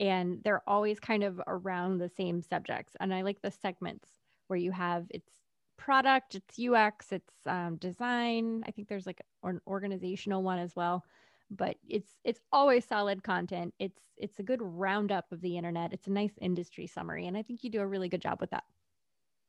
and 0.00 0.40
they're 0.42 0.62
always 0.66 0.98
kind 0.98 1.22
of 1.22 1.40
around 1.46 1.98
the 1.98 2.08
same 2.08 2.40
subjects. 2.40 2.96
And 2.98 3.14
I 3.14 3.20
like 3.20 3.42
the 3.42 3.50
segments 3.50 4.08
where 4.48 4.58
you 4.58 4.72
have 4.72 5.06
it's 5.10 5.30
product, 5.76 6.34
it's 6.34 6.58
UX, 6.58 7.12
it's 7.12 7.46
um, 7.46 7.76
design. 7.76 8.64
I 8.66 8.70
think 8.70 8.88
there's 8.88 9.06
like 9.06 9.20
an 9.44 9.60
organizational 9.66 10.42
one 10.42 10.58
as 10.58 10.74
well. 10.74 11.04
But 11.50 11.76
it's 11.88 12.12
it's 12.24 12.40
always 12.52 12.84
solid 12.84 13.22
content. 13.22 13.74
It's 13.78 14.00
it's 14.16 14.38
a 14.38 14.42
good 14.42 14.60
roundup 14.62 15.30
of 15.32 15.40
the 15.40 15.56
internet. 15.56 15.92
It's 15.92 16.06
a 16.06 16.12
nice 16.12 16.32
industry 16.40 16.86
summary, 16.86 17.26
and 17.26 17.36
I 17.36 17.42
think 17.42 17.62
you 17.62 17.70
do 17.70 17.80
a 17.80 17.86
really 17.86 18.08
good 18.08 18.22
job 18.22 18.40
with 18.40 18.50
that. 18.50 18.62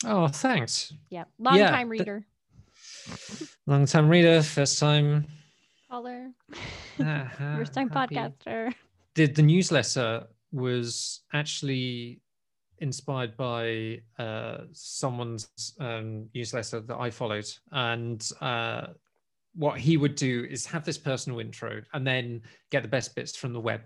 Oh, 0.03 0.27
thanks. 0.27 0.93
Yeah, 1.11 1.25
long 1.37 1.59
yeah, 1.59 1.69
time 1.69 1.89
reader. 1.89 2.25
long 3.67 3.85
time 3.85 4.09
reader, 4.09 4.41
first 4.41 4.79
time 4.79 5.27
caller, 5.91 6.31
uh-huh, 6.99 7.27
first 7.55 7.73
time 7.73 7.89
podcaster. 7.91 8.73
Did 9.13 9.35
the 9.35 9.43
newsletter 9.43 10.25
was 10.51 11.21
actually 11.33 12.21
inspired 12.79 13.37
by 13.37 14.01
uh, 14.17 14.57
someone's 14.73 15.47
um, 15.79 16.27
newsletter 16.33 16.81
that 16.81 16.97
I 16.97 17.09
followed. 17.09 17.47
And 17.71 18.27
uh, 18.41 18.87
what 19.55 19.79
he 19.79 19.97
would 19.97 20.15
do 20.15 20.47
is 20.49 20.65
have 20.65 20.83
this 20.83 20.97
personal 20.97 21.39
intro 21.39 21.81
and 21.93 22.05
then 22.05 22.41
get 22.71 22.81
the 22.81 22.89
best 22.89 23.15
bits 23.15 23.35
from 23.35 23.53
the 23.53 23.59
web. 23.59 23.81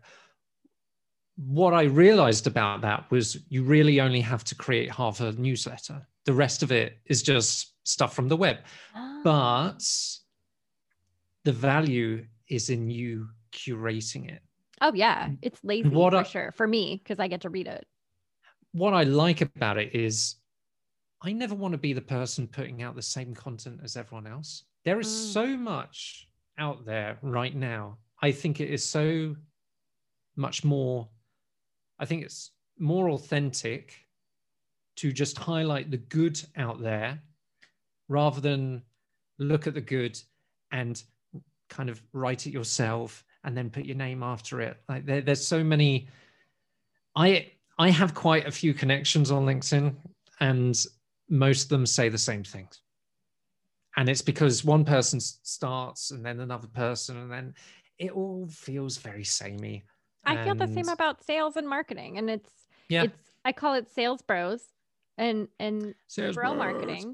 What 1.36 1.74
I 1.74 1.84
realized 1.84 2.48
about 2.48 2.82
that 2.82 3.12
was 3.12 3.38
you 3.50 3.64
really 3.64 4.00
only 4.00 4.22
have 4.22 4.46
to 4.46 4.56
create 4.56 4.90
half 4.90 5.20
a 5.20 5.34
newsletter. 5.34 6.08
The 6.24 6.34
rest 6.34 6.64
of 6.64 6.72
it 6.72 7.00
is 7.06 7.22
just 7.22 7.74
stuff 7.84 8.16
from 8.16 8.30
the 8.30 8.38
web. 8.38 8.60
Oh. 8.96 9.22
But 9.24 9.84
the 11.44 11.52
value 11.52 12.26
is 12.50 12.70
in 12.70 12.90
you 12.90 13.28
curating 13.52 14.32
it. 14.32 14.42
Oh 14.82 14.94
yeah, 14.94 15.30
it's 15.42 15.60
lazy 15.64 15.90
what 15.90 16.14
for 16.14 16.20
I, 16.20 16.24
sure 16.24 16.52
for 16.52 16.68
me 16.68 17.02
because 17.04 17.20
I 17.20 17.28
get 17.28 17.42
to 17.42 17.50
read 17.50 17.68
it. 17.68 17.86
What 18.72 18.94
I 18.94 19.04
like 19.04 19.42
about 19.42 19.78
it 19.78 19.96
is 19.96 20.36
I 21.22 21.32
never 21.32 21.56
want 21.56 21.72
to 21.72 21.78
be 21.78 21.94
the 21.94 22.02
person 22.02 22.48
putting 22.48 22.84
out 22.84 22.96
the 22.96 23.02
same 23.02 23.34
content 23.34 23.80
as 23.84 23.96
everyone 23.96 24.28
else. 24.28 24.64
There 24.84 25.00
is 25.00 25.08
mm. 25.08 25.34
so 25.34 25.48
much 25.58 26.28
out 26.58 26.86
there 26.86 27.18
right 27.22 27.56
now. 27.56 27.98
I 28.22 28.32
think 28.32 28.60
it 28.60 28.70
is 28.70 28.84
so 28.84 29.36
much 30.36 30.64
more 30.64 31.08
I 31.98 32.06
think 32.06 32.24
it's 32.24 32.52
more 32.78 33.10
authentic 33.10 33.96
to 34.98 35.12
just 35.12 35.38
highlight 35.38 35.92
the 35.92 35.98
good 35.98 36.42
out 36.58 36.82
there 36.82 37.22
rather 38.08 38.42
than 38.42 38.82
look 39.40 39.68
at 39.68 39.74
the 39.74 39.82
good 39.82 40.20
and 40.72 41.02
kind 41.70 41.90
of 41.90 42.02
write 42.14 42.48
it 42.48 42.52
yourself 42.52 43.25
and 43.46 43.56
then 43.56 43.70
put 43.70 43.86
your 43.86 43.96
name 43.96 44.24
after 44.24 44.60
it. 44.60 44.78
Like 44.90 45.06
there, 45.06 45.22
there's 45.22 45.46
so 45.48 45.64
many. 45.64 46.10
I 47.16 47.52
I 47.78 47.90
have 47.90 48.14
quite 48.14 48.48
a 48.48 48.52
few 48.52 48.74
connections 48.74 49.32
on 49.32 49.46
LinkedIn, 49.46 49.96
and 50.42 50.86
most 51.30 51.64
of 51.64 51.70
them 51.70 51.86
say 51.86 52.10
the 52.10 52.18
same 52.18 52.44
things. 52.44 52.82
And 53.96 54.10
it's 54.10 54.22
because 54.22 54.66
one 54.66 54.84
person 54.84 55.22
starts 55.22 56.12
and 56.12 56.26
then 56.26 56.42
another 56.42 56.68
person, 56.68 57.18
and 57.18 57.32
then 57.32 57.54
it 57.98 58.12
all 58.12 58.48
feels 58.50 58.98
very 58.98 59.24
samey. 59.24 59.86
I 60.26 60.44
feel 60.44 60.56
the 60.56 60.68
same 60.68 60.90
about 60.90 61.24
sales 61.24 61.56
and 61.56 61.70
marketing, 61.70 62.18
and 62.18 62.30
it's 62.30 62.52
yeah. 62.90 63.04
it's 63.04 63.32
I 63.46 63.52
call 63.52 63.76
it 63.76 63.90
sales 63.90 64.22
bros 64.24 64.64
and 65.18 65.48
and 65.60 65.94
sales 66.08 66.36
bro 66.36 66.56
bros. 66.56 67.06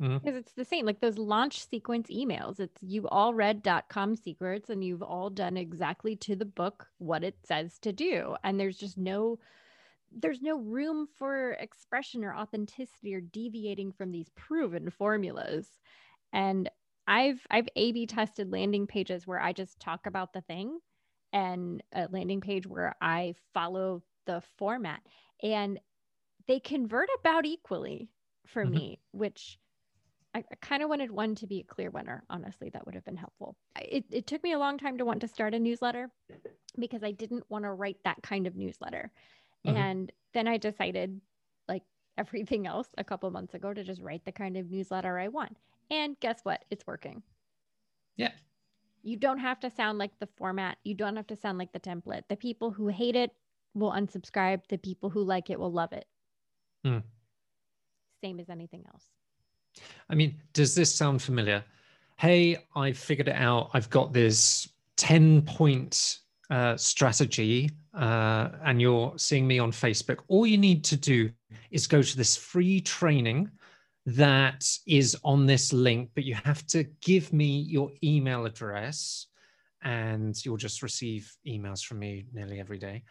Marketing 0.00 0.18
Mm-hmm. 0.18 0.24
because 0.24 0.36
it's 0.36 0.52
the 0.52 0.64
same 0.64 0.86
like 0.86 1.00
those 1.00 1.18
launch 1.18 1.66
sequence 1.68 2.08
emails 2.08 2.60
it's 2.60 2.82
you've 2.82 3.06
all 3.06 3.34
read 3.34 3.66
com 3.88 4.16
secrets 4.16 4.70
and 4.70 4.84
you've 4.84 5.02
all 5.02 5.30
done 5.30 5.56
exactly 5.56 6.16
to 6.16 6.36
the 6.36 6.44
book 6.44 6.86
what 6.98 7.24
it 7.24 7.36
says 7.44 7.78
to 7.80 7.92
do 7.92 8.36
and 8.44 8.60
there's 8.60 8.78
just 8.78 8.96
no 8.96 9.38
there's 10.12 10.40
no 10.40 10.58
room 10.58 11.06
for 11.18 11.52
expression 11.54 12.24
or 12.24 12.34
authenticity 12.34 13.14
or 13.14 13.20
deviating 13.20 13.92
from 13.92 14.12
these 14.12 14.30
proven 14.36 14.90
formulas 14.90 15.68
and 16.32 16.70
i've 17.08 17.46
i've 17.50 17.68
a 17.76 17.92
b 17.92 18.06
tested 18.06 18.52
landing 18.52 18.86
pages 18.86 19.26
where 19.26 19.40
i 19.40 19.52
just 19.52 19.80
talk 19.80 20.06
about 20.06 20.32
the 20.32 20.42
thing 20.42 20.78
and 21.32 21.82
a 21.92 22.06
landing 22.10 22.40
page 22.40 22.66
where 22.66 22.94
i 23.00 23.34
follow 23.52 24.02
the 24.26 24.42
format 24.58 25.00
and 25.42 25.80
they 26.46 26.60
convert 26.60 27.08
about 27.18 27.44
equally 27.44 28.08
for 28.46 28.64
mm-hmm. 28.64 28.74
me 28.74 29.00
which 29.12 29.58
I, 30.38 30.44
I 30.52 30.54
kind 30.60 30.82
of 30.82 30.88
wanted 30.88 31.10
one 31.10 31.34
to 31.36 31.46
be 31.46 31.60
a 31.60 31.64
clear 31.64 31.90
winner. 31.90 32.22
Honestly, 32.30 32.70
that 32.70 32.86
would 32.86 32.94
have 32.94 33.04
been 33.04 33.16
helpful. 33.16 33.56
It, 33.80 34.04
it 34.10 34.26
took 34.26 34.42
me 34.42 34.52
a 34.52 34.58
long 34.58 34.78
time 34.78 34.98
to 34.98 35.04
want 35.04 35.20
to 35.22 35.28
start 35.28 35.54
a 35.54 35.58
newsletter 35.58 36.10
because 36.78 37.02
I 37.02 37.10
didn't 37.10 37.44
want 37.48 37.64
to 37.64 37.72
write 37.72 37.98
that 38.04 38.22
kind 38.22 38.46
of 38.46 38.56
newsletter. 38.56 39.10
Mm-hmm. 39.66 39.76
And 39.76 40.12
then 40.34 40.46
I 40.46 40.56
decided, 40.56 41.20
like 41.68 41.82
everything 42.16 42.66
else, 42.66 42.88
a 42.96 43.04
couple 43.04 43.30
months 43.30 43.54
ago, 43.54 43.74
to 43.74 43.82
just 43.82 44.00
write 44.00 44.24
the 44.24 44.32
kind 44.32 44.56
of 44.56 44.70
newsletter 44.70 45.18
I 45.18 45.28
want. 45.28 45.56
And 45.90 46.18
guess 46.20 46.40
what? 46.44 46.64
It's 46.70 46.86
working. 46.86 47.22
Yeah. 48.16 48.32
You 49.02 49.16
don't 49.16 49.38
have 49.38 49.60
to 49.60 49.70
sound 49.70 49.98
like 49.98 50.18
the 50.18 50.28
format. 50.36 50.78
You 50.84 50.94
don't 50.94 51.16
have 51.16 51.26
to 51.28 51.36
sound 51.36 51.58
like 51.58 51.72
the 51.72 51.80
template. 51.80 52.22
The 52.28 52.36
people 52.36 52.70
who 52.70 52.88
hate 52.88 53.16
it 53.16 53.32
will 53.74 53.92
unsubscribe. 53.92 54.62
The 54.68 54.78
people 54.78 55.10
who 55.10 55.22
like 55.22 55.50
it 55.50 55.58
will 55.58 55.72
love 55.72 55.92
it. 55.92 56.06
Mm. 56.86 57.02
Same 58.22 58.38
as 58.40 58.50
anything 58.50 58.84
else. 58.92 59.04
I 60.10 60.14
mean, 60.14 60.36
does 60.52 60.74
this 60.74 60.94
sound 60.94 61.22
familiar? 61.22 61.64
Hey, 62.16 62.56
I 62.74 62.92
figured 62.92 63.28
it 63.28 63.36
out. 63.36 63.70
I've 63.74 63.90
got 63.90 64.12
this 64.12 64.68
10 64.96 65.42
point 65.42 66.18
uh, 66.50 66.76
strategy, 66.76 67.70
uh, 67.94 68.50
and 68.64 68.80
you're 68.80 69.12
seeing 69.16 69.46
me 69.46 69.58
on 69.58 69.70
Facebook. 69.70 70.18
All 70.28 70.46
you 70.46 70.58
need 70.58 70.84
to 70.84 70.96
do 70.96 71.30
is 71.70 71.86
go 71.86 72.02
to 72.02 72.16
this 72.16 72.36
free 72.36 72.80
training 72.80 73.50
that 74.06 74.66
is 74.86 75.16
on 75.22 75.46
this 75.46 75.72
link, 75.72 76.10
but 76.14 76.24
you 76.24 76.34
have 76.34 76.66
to 76.68 76.84
give 77.02 77.32
me 77.32 77.60
your 77.60 77.90
email 78.02 78.46
address 78.46 79.26
and 79.82 80.44
you'll 80.44 80.56
just 80.56 80.82
receive 80.82 81.32
emails 81.46 81.84
from 81.84 81.98
me 81.98 82.24
nearly 82.32 82.58
every 82.58 82.78
day. 82.78 83.02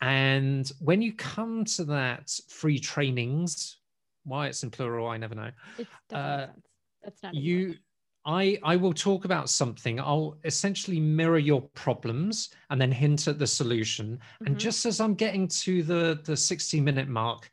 And 0.00 0.70
when 0.78 1.02
you 1.02 1.12
come 1.12 1.64
to 1.64 1.84
that 1.84 2.30
free 2.48 2.78
trainings, 2.78 3.78
why 4.26 4.48
it's 4.48 4.62
in 4.62 4.70
plural, 4.70 5.08
I 5.08 5.16
never 5.16 5.34
know. 5.34 5.50
It's 5.78 5.90
uh, 6.12 6.48
That's 7.02 7.22
not 7.22 7.34
you. 7.34 7.76
I, 8.26 8.58
I 8.64 8.74
will 8.74 8.92
talk 8.92 9.24
about 9.24 9.48
something. 9.48 10.00
I'll 10.00 10.36
essentially 10.44 10.98
mirror 10.98 11.38
your 11.38 11.62
problems 11.74 12.50
and 12.70 12.80
then 12.80 12.90
hint 12.90 13.28
at 13.28 13.38
the 13.38 13.46
solution. 13.46 14.16
Mm-hmm. 14.16 14.46
And 14.46 14.58
just 14.58 14.84
as 14.84 15.00
I'm 15.00 15.14
getting 15.14 15.46
to 15.48 15.84
the, 15.84 16.20
the 16.24 16.36
60 16.36 16.80
minute 16.80 17.08
mark, 17.08 17.48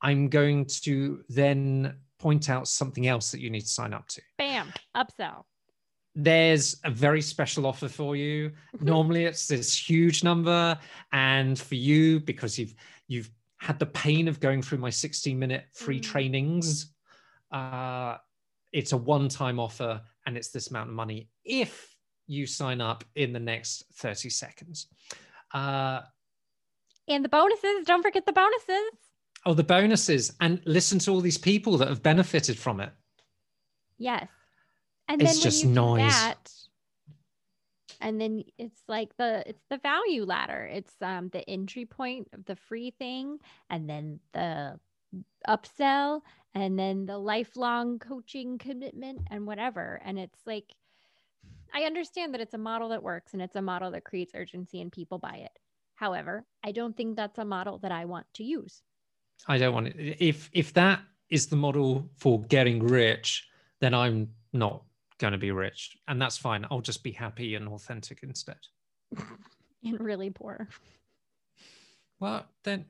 I'm 0.00 0.28
going 0.28 0.64
to 0.82 1.22
then 1.28 1.94
point 2.18 2.48
out 2.48 2.66
something 2.68 3.06
else 3.06 3.30
that 3.32 3.40
you 3.40 3.50
need 3.50 3.62
to 3.62 3.68
sign 3.68 3.92
up 3.92 4.08
to. 4.08 4.22
Bam, 4.38 4.72
upsell. 4.96 5.42
There's 6.14 6.80
a 6.84 6.90
very 6.90 7.20
special 7.20 7.66
offer 7.66 7.88
for 7.88 8.16
you. 8.16 8.52
Normally 8.80 9.24
it's 9.24 9.46
this 9.46 9.76
huge 9.76 10.24
number. 10.24 10.78
And 11.12 11.58
for 11.58 11.74
you, 11.74 12.18
because 12.20 12.58
you've 12.58 12.74
you've 13.08 13.30
had 13.64 13.78
the 13.78 13.86
pain 13.86 14.28
of 14.28 14.40
going 14.40 14.60
through 14.60 14.76
my 14.76 14.90
16 14.90 15.38
minute 15.38 15.64
free 15.72 15.98
mm. 15.98 16.02
trainings, 16.02 16.92
uh, 17.50 18.18
it's 18.72 18.92
a 18.92 18.96
one-time 18.96 19.58
offer 19.58 20.02
and 20.26 20.36
it's 20.36 20.50
this 20.50 20.68
amount 20.68 20.90
of 20.90 20.94
money 20.94 21.30
if 21.44 21.96
you 22.26 22.46
sign 22.46 22.82
up 22.82 23.04
in 23.14 23.32
the 23.32 23.40
next 23.40 23.84
30 23.94 24.28
seconds. 24.28 24.88
Uh, 25.52 26.00
and 27.08 27.24
the 27.24 27.28
bonuses, 27.30 27.86
don't 27.86 28.02
forget 28.02 28.26
the 28.26 28.32
bonuses. 28.32 28.90
Oh, 29.46 29.54
the 29.54 29.64
bonuses. 29.64 30.34
And 30.40 30.60
listen 30.66 30.98
to 31.00 31.10
all 31.10 31.20
these 31.22 31.38
people 31.38 31.78
that 31.78 31.88
have 31.88 32.02
benefited 32.02 32.58
from 32.58 32.80
it. 32.80 32.90
Yes. 33.96 34.28
And 35.08 35.22
it's 35.22 35.34
then 35.34 35.42
just 35.42 35.64
noise. 35.64 36.12
That, 36.12 36.50
and 38.00 38.20
then 38.20 38.44
it's 38.58 38.82
like 38.88 39.16
the 39.16 39.42
it's 39.46 39.64
the 39.70 39.78
value 39.78 40.24
ladder. 40.24 40.68
It's 40.72 40.94
um 41.00 41.28
the 41.30 41.48
entry 41.48 41.86
point 41.86 42.28
of 42.32 42.44
the 42.44 42.56
free 42.56 42.92
thing 42.98 43.38
and 43.70 43.88
then 43.88 44.20
the 44.32 44.78
upsell 45.48 46.22
and 46.54 46.78
then 46.78 47.06
the 47.06 47.18
lifelong 47.18 47.98
coaching 47.98 48.58
commitment 48.58 49.20
and 49.30 49.46
whatever. 49.46 50.00
And 50.04 50.18
it's 50.18 50.40
like, 50.46 50.74
I 51.74 51.82
understand 51.82 52.34
that 52.34 52.40
it's 52.40 52.54
a 52.54 52.58
model 52.58 52.90
that 52.90 53.02
works 53.02 53.32
and 53.32 53.42
it's 53.42 53.56
a 53.56 53.62
model 53.62 53.90
that 53.90 54.04
creates 54.04 54.32
urgency 54.34 54.80
and 54.80 54.92
people 54.92 55.18
buy 55.18 55.42
it. 55.44 55.58
However, 55.96 56.44
I 56.62 56.72
don't 56.72 56.96
think 56.96 57.16
that's 57.16 57.38
a 57.38 57.44
model 57.44 57.78
that 57.78 57.92
I 57.92 58.04
want 58.04 58.26
to 58.34 58.44
use. 58.44 58.82
I 59.48 59.58
don't 59.58 59.74
want 59.74 59.88
it. 59.88 60.16
If 60.20 60.48
if 60.52 60.72
that 60.74 61.00
is 61.28 61.48
the 61.48 61.56
model 61.56 62.08
for 62.16 62.42
getting 62.42 62.84
rich, 62.84 63.48
then 63.80 63.94
I'm 63.94 64.28
not 64.52 64.82
going 65.18 65.32
to 65.32 65.38
be 65.38 65.50
rich, 65.50 65.96
and 66.08 66.20
that's 66.20 66.36
fine. 66.36 66.66
I'll 66.70 66.80
just 66.80 67.02
be 67.02 67.12
happy 67.12 67.54
and 67.54 67.68
authentic 67.68 68.22
instead. 68.22 68.58
and 69.84 70.00
really 70.00 70.30
poor. 70.30 70.68
Well, 72.20 72.46
then 72.62 72.86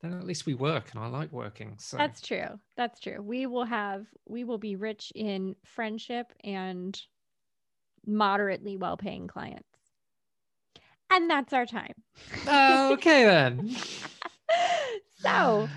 then 0.00 0.12
at 0.14 0.24
least 0.24 0.46
we 0.46 0.54
work 0.54 0.90
and 0.92 1.02
I 1.02 1.08
like 1.08 1.32
working. 1.32 1.74
So 1.78 1.96
that's 1.96 2.20
true. 2.20 2.58
That's 2.76 3.00
true. 3.00 3.20
We 3.20 3.46
will 3.46 3.64
have 3.64 4.06
we 4.26 4.44
will 4.44 4.58
be 4.58 4.76
rich 4.76 5.12
in 5.14 5.56
friendship 5.64 6.32
and 6.44 7.00
moderately 8.06 8.76
well 8.76 8.96
paying 8.96 9.26
clients. 9.26 9.64
And 11.10 11.28
that's 11.30 11.52
our 11.52 11.66
time. 11.66 11.94
Oh, 12.46 12.92
okay 12.92 13.24
then. 13.24 13.74
so 15.18 15.68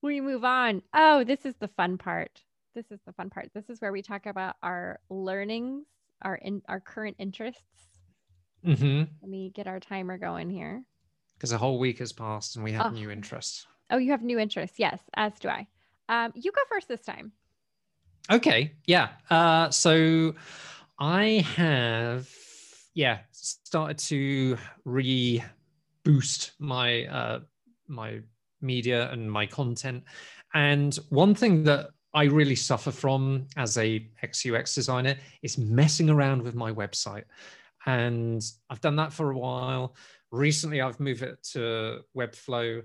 we 0.00 0.20
move 0.20 0.44
on. 0.44 0.82
Oh, 0.94 1.24
this 1.24 1.44
is 1.44 1.54
the 1.60 1.68
fun 1.68 1.98
part. 1.98 2.42
This 2.74 2.90
is 2.90 3.00
the 3.06 3.12
fun 3.12 3.30
part. 3.30 3.50
This 3.54 3.68
is 3.68 3.80
where 3.80 3.92
we 3.92 4.02
talk 4.02 4.26
about 4.26 4.56
our 4.62 5.00
learnings, 5.10 5.84
our 6.22 6.36
in 6.36 6.62
our 6.68 6.80
current 6.80 7.16
interests. 7.18 7.62
Mm-hmm. 8.64 9.04
Let 9.20 9.30
me 9.30 9.50
get 9.54 9.66
our 9.66 9.80
timer 9.80 10.16
going 10.18 10.48
here 10.48 10.82
because 11.34 11.52
a 11.52 11.58
whole 11.58 11.78
week 11.78 11.98
has 11.98 12.12
passed 12.12 12.56
and 12.56 12.64
we 12.64 12.72
have 12.72 12.86
oh. 12.86 12.90
new 12.90 13.10
interests. 13.10 13.66
Oh, 13.90 13.98
you 13.98 14.12
have 14.12 14.22
new 14.22 14.38
interests. 14.38 14.78
Yes, 14.78 15.00
as 15.14 15.38
do 15.38 15.48
I. 15.48 15.66
Um, 16.08 16.32
you 16.34 16.52
go 16.52 16.62
first 16.68 16.88
this 16.88 17.02
time. 17.02 17.32
Okay. 18.30 18.72
Yeah. 18.86 19.08
Uh, 19.28 19.70
so 19.70 20.34
I 20.98 21.44
have, 21.56 22.28
yeah, 22.94 23.18
started 23.32 23.98
to 23.98 24.56
re 24.84 25.42
boost 26.04 26.52
my 26.58 27.06
uh, 27.06 27.40
my 27.88 28.20
media 28.60 29.10
and 29.10 29.30
my 29.30 29.46
content. 29.46 30.04
And 30.54 30.94
one 31.08 31.34
thing 31.34 31.64
that 31.64 31.90
I 32.14 32.24
really 32.24 32.56
suffer 32.56 32.90
from 32.90 33.46
as 33.56 33.78
a 33.78 34.06
XUX 34.22 34.74
designer 34.74 35.16
is 35.42 35.58
messing 35.58 36.10
around 36.10 36.42
with 36.42 36.54
my 36.54 36.72
website. 36.72 37.24
And 37.86 38.42
I've 38.70 38.80
done 38.80 38.96
that 38.96 39.12
for 39.12 39.30
a 39.30 39.38
while 39.38 39.94
recently 40.32 40.80
I've 40.80 40.98
moved 40.98 41.22
it 41.22 41.40
to 41.52 42.00
Webflow 42.16 42.82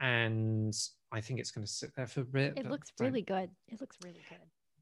and 0.00 0.76
I 1.10 1.20
think 1.20 1.40
it's 1.40 1.50
going 1.50 1.66
to 1.66 1.72
sit 1.72 1.94
there 1.96 2.06
for 2.06 2.20
a 2.20 2.24
bit. 2.24 2.54
It 2.56 2.68
looks 2.68 2.92
really 3.00 3.22
good. 3.22 3.48
It 3.68 3.80
looks 3.80 3.96
really 4.04 4.20
good. 4.28 4.38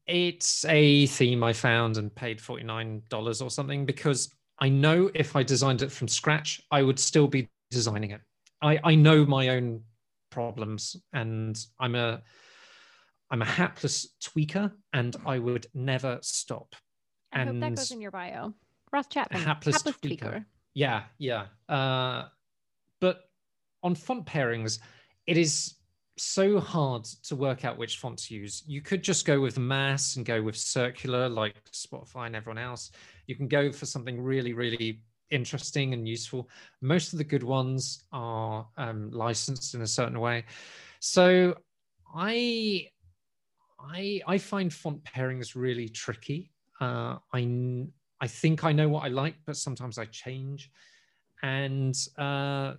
It's 0.07 0.65
a 0.65 1.05
theme 1.07 1.43
I 1.43 1.53
found 1.53 1.97
and 1.97 2.13
paid 2.13 2.39
$49 2.39 3.41
or 3.41 3.49
something 3.49 3.85
because 3.85 4.33
I 4.59 4.69
know 4.69 5.09
if 5.13 5.35
I 5.35 5.43
designed 5.43 5.81
it 5.81 5.91
from 5.91 6.07
scratch, 6.07 6.61
I 6.71 6.81
would 6.81 6.99
still 6.99 7.27
be 7.27 7.47
designing 7.71 8.11
it. 8.11 8.21
I, 8.61 8.79
I 8.83 8.95
know 8.95 9.25
my 9.25 9.49
own 9.49 9.81
problems 10.31 10.95
and 11.13 11.57
I'm 11.79 11.95
a 11.95 12.21
I'm 13.29 13.41
a 13.41 13.45
hapless 13.45 14.15
tweaker 14.21 14.71
and 14.93 15.15
I 15.25 15.39
would 15.39 15.67
never 15.73 16.19
stop. 16.21 16.75
I 17.33 17.41
and 17.41 17.49
hope 17.49 17.59
that 17.59 17.75
goes 17.75 17.91
in 17.91 18.01
your 18.01 18.11
bio. 18.11 18.53
Ross 18.91 19.07
Chapman, 19.07 19.41
hapless, 19.41 19.77
hapless 19.77 19.97
tweaker. 19.97 20.19
tweaker. 20.19 20.45
Yeah, 20.73 21.03
yeah. 21.17 21.45
Uh, 21.67 22.27
but 23.01 23.29
on 23.83 23.95
font 23.95 24.25
pairings, 24.25 24.79
it 25.25 25.37
is 25.37 25.75
so 26.17 26.59
hard 26.59 27.03
to 27.03 27.35
work 27.35 27.65
out 27.65 27.77
which 27.77 27.97
font 27.97 28.17
to 28.17 28.35
use. 28.35 28.63
You 28.65 28.81
could 28.81 29.03
just 29.03 29.25
go 29.25 29.39
with 29.39 29.59
mass 29.59 30.15
and 30.15 30.25
go 30.25 30.41
with 30.41 30.55
circular 30.55 31.29
like 31.29 31.55
Spotify 31.71 32.27
and 32.27 32.35
everyone 32.35 32.57
else. 32.57 32.91
You 33.27 33.35
can 33.35 33.47
go 33.47 33.71
for 33.71 33.85
something 33.85 34.21
really, 34.21 34.53
really 34.53 35.01
interesting 35.29 35.93
and 35.93 36.07
useful. 36.07 36.49
Most 36.81 37.13
of 37.13 37.17
the 37.17 37.23
good 37.23 37.43
ones 37.43 38.05
are 38.11 38.67
um, 38.77 39.11
licensed 39.11 39.75
in 39.75 39.81
a 39.81 39.87
certain 39.87 40.19
way. 40.19 40.45
So 40.99 41.55
I 42.15 42.87
I 43.79 44.21
I 44.27 44.37
find 44.37 44.73
font 44.73 45.03
pairings 45.03 45.55
really 45.55 45.89
tricky. 45.89 46.51
Uh, 46.79 47.17
I 47.33 47.87
I 48.19 48.27
think 48.27 48.63
I 48.63 48.71
know 48.71 48.89
what 48.89 49.03
I 49.03 49.09
like, 49.09 49.35
but 49.45 49.57
sometimes 49.57 49.97
I 49.97 50.05
change. 50.05 50.71
And 51.43 51.95
uh, 52.17 52.73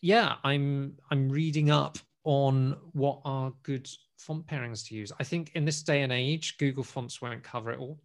yeah, 0.00 0.36
I'm 0.44 0.96
I'm 1.10 1.28
reading 1.28 1.70
up 1.70 1.98
on 2.24 2.76
what 2.92 3.20
are 3.24 3.52
good 3.62 3.88
font 4.18 4.46
pairings 4.46 4.86
to 4.88 4.94
use. 4.94 5.12
I 5.20 5.24
think 5.24 5.52
in 5.54 5.64
this 5.64 5.82
day 5.82 6.02
and 6.02 6.12
age, 6.12 6.58
Google 6.58 6.82
Fonts 6.82 7.22
won't 7.22 7.44
cover 7.44 7.70
it 7.70 7.78
all, 7.78 7.98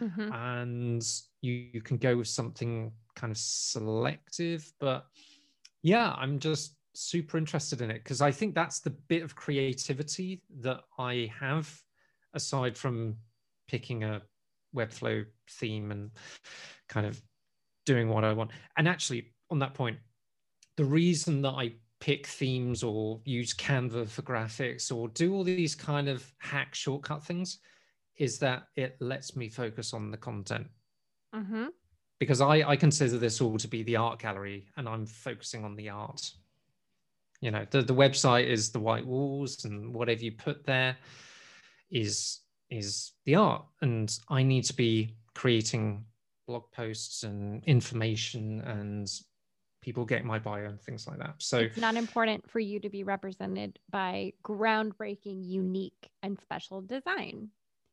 mm-hmm. 0.00 0.32
and 0.32 1.06
you, 1.40 1.68
you 1.72 1.80
can 1.80 1.96
go 1.96 2.16
with 2.16 2.28
something 2.28 2.90
kind 3.14 3.30
of 3.30 3.38
selective. 3.38 4.72
But 4.80 5.06
yeah, 5.82 6.12
I'm 6.18 6.40
just 6.40 6.74
super 6.98 7.38
interested 7.38 7.80
in 7.80 7.90
it 7.90 8.02
because 8.02 8.20
I 8.20 8.30
think 8.30 8.54
that's 8.54 8.80
the 8.80 8.90
bit 8.90 9.22
of 9.22 9.34
creativity 9.34 10.42
that 10.60 10.80
I 10.98 11.30
have 11.38 11.72
aside 12.34 12.76
from 12.76 13.16
picking 13.68 14.04
a 14.04 14.22
Webflow 14.74 15.24
theme 15.50 15.90
and 15.90 16.10
kind 16.88 17.06
of 17.06 17.20
doing 17.86 18.08
what 18.08 18.24
I 18.24 18.32
want. 18.32 18.50
And 18.76 18.88
actually, 18.88 19.32
on 19.50 19.58
that 19.60 19.74
point, 19.74 19.98
the 20.76 20.84
reason 20.84 21.42
that 21.42 21.50
I 21.50 21.72
pick 22.00 22.26
themes 22.26 22.82
or 22.82 23.20
use 23.24 23.54
Canva 23.54 24.08
for 24.08 24.22
graphics 24.22 24.94
or 24.94 25.08
do 25.08 25.34
all 25.34 25.44
these 25.44 25.74
kind 25.74 26.08
of 26.08 26.30
hack 26.38 26.74
shortcut 26.74 27.24
things 27.24 27.58
is 28.16 28.38
that 28.38 28.64
it 28.76 28.96
lets 29.00 29.36
me 29.36 29.48
focus 29.48 29.94
on 29.94 30.10
the 30.10 30.16
content. 30.16 30.66
Mm-hmm. 31.34 31.66
Because 32.20 32.40
I, 32.40 32.68
I 32.68 32.76
consider 32.76 33.16
this 33.16 33.40
all 33.40 33.58
to 33.58 33.68
be 33.68 33.82
the 33.84 33.96
art 33.96 34.18
gallery 34.18 34.66
and 34.76 34.88
I'm 34.88 35.06
focusing 35.06 35.64
on 35.64 35.76
the 35.76 35.88
art. 35.88 36.32
You 37.40 37.50
know, 37.52 37.66
the, 37.70 37.82
the 37.82 37.94
website 37.94 38.46
is 38.46 38.70
the 38.70 38.80
white 38.80 39.06
walls 39.06 39.64
and 39.64 39.94
whatever 39.94 40.22
you 40.22 40.32
put 40.32 40.64
there 40.64 40.96
is 41.90 42.40
is 42.70 43.12
the 43.24 43.36
art. 43.36 43.64
And 43.80 44.16
i 44.28 44.42
need 44.42 44.64
to 44.64 44.74
be 44.74 45.16
creating 45.34 46.04
blog 46.46 46.64
posts 46.72 47.22
and 47.22 47.62
information 47.64 48.60
and 48.62 49.08
people 49.80 50.04
get 50.04 50.24
my 50.24 50.38
bio 50.38 50.64
and 50.64 50.80
things 50.80 51.06
like 51.06 51.18
that. 51.18 51.34
So 51.38 51.58
it's 51.58 51.78
not 51.78 51.94
important 51.94 52.50
for 52.50 52.58
you 52.58 52.80
to 52.80 52.90
be 52.90 53.04
represented 53.04 53.78
by 53.90 54.32
groundbreaking 54.42 55.46
unique 55.46 56.10
and 56.22 56.38
special 56.40 56.82
design. 56.82 57.50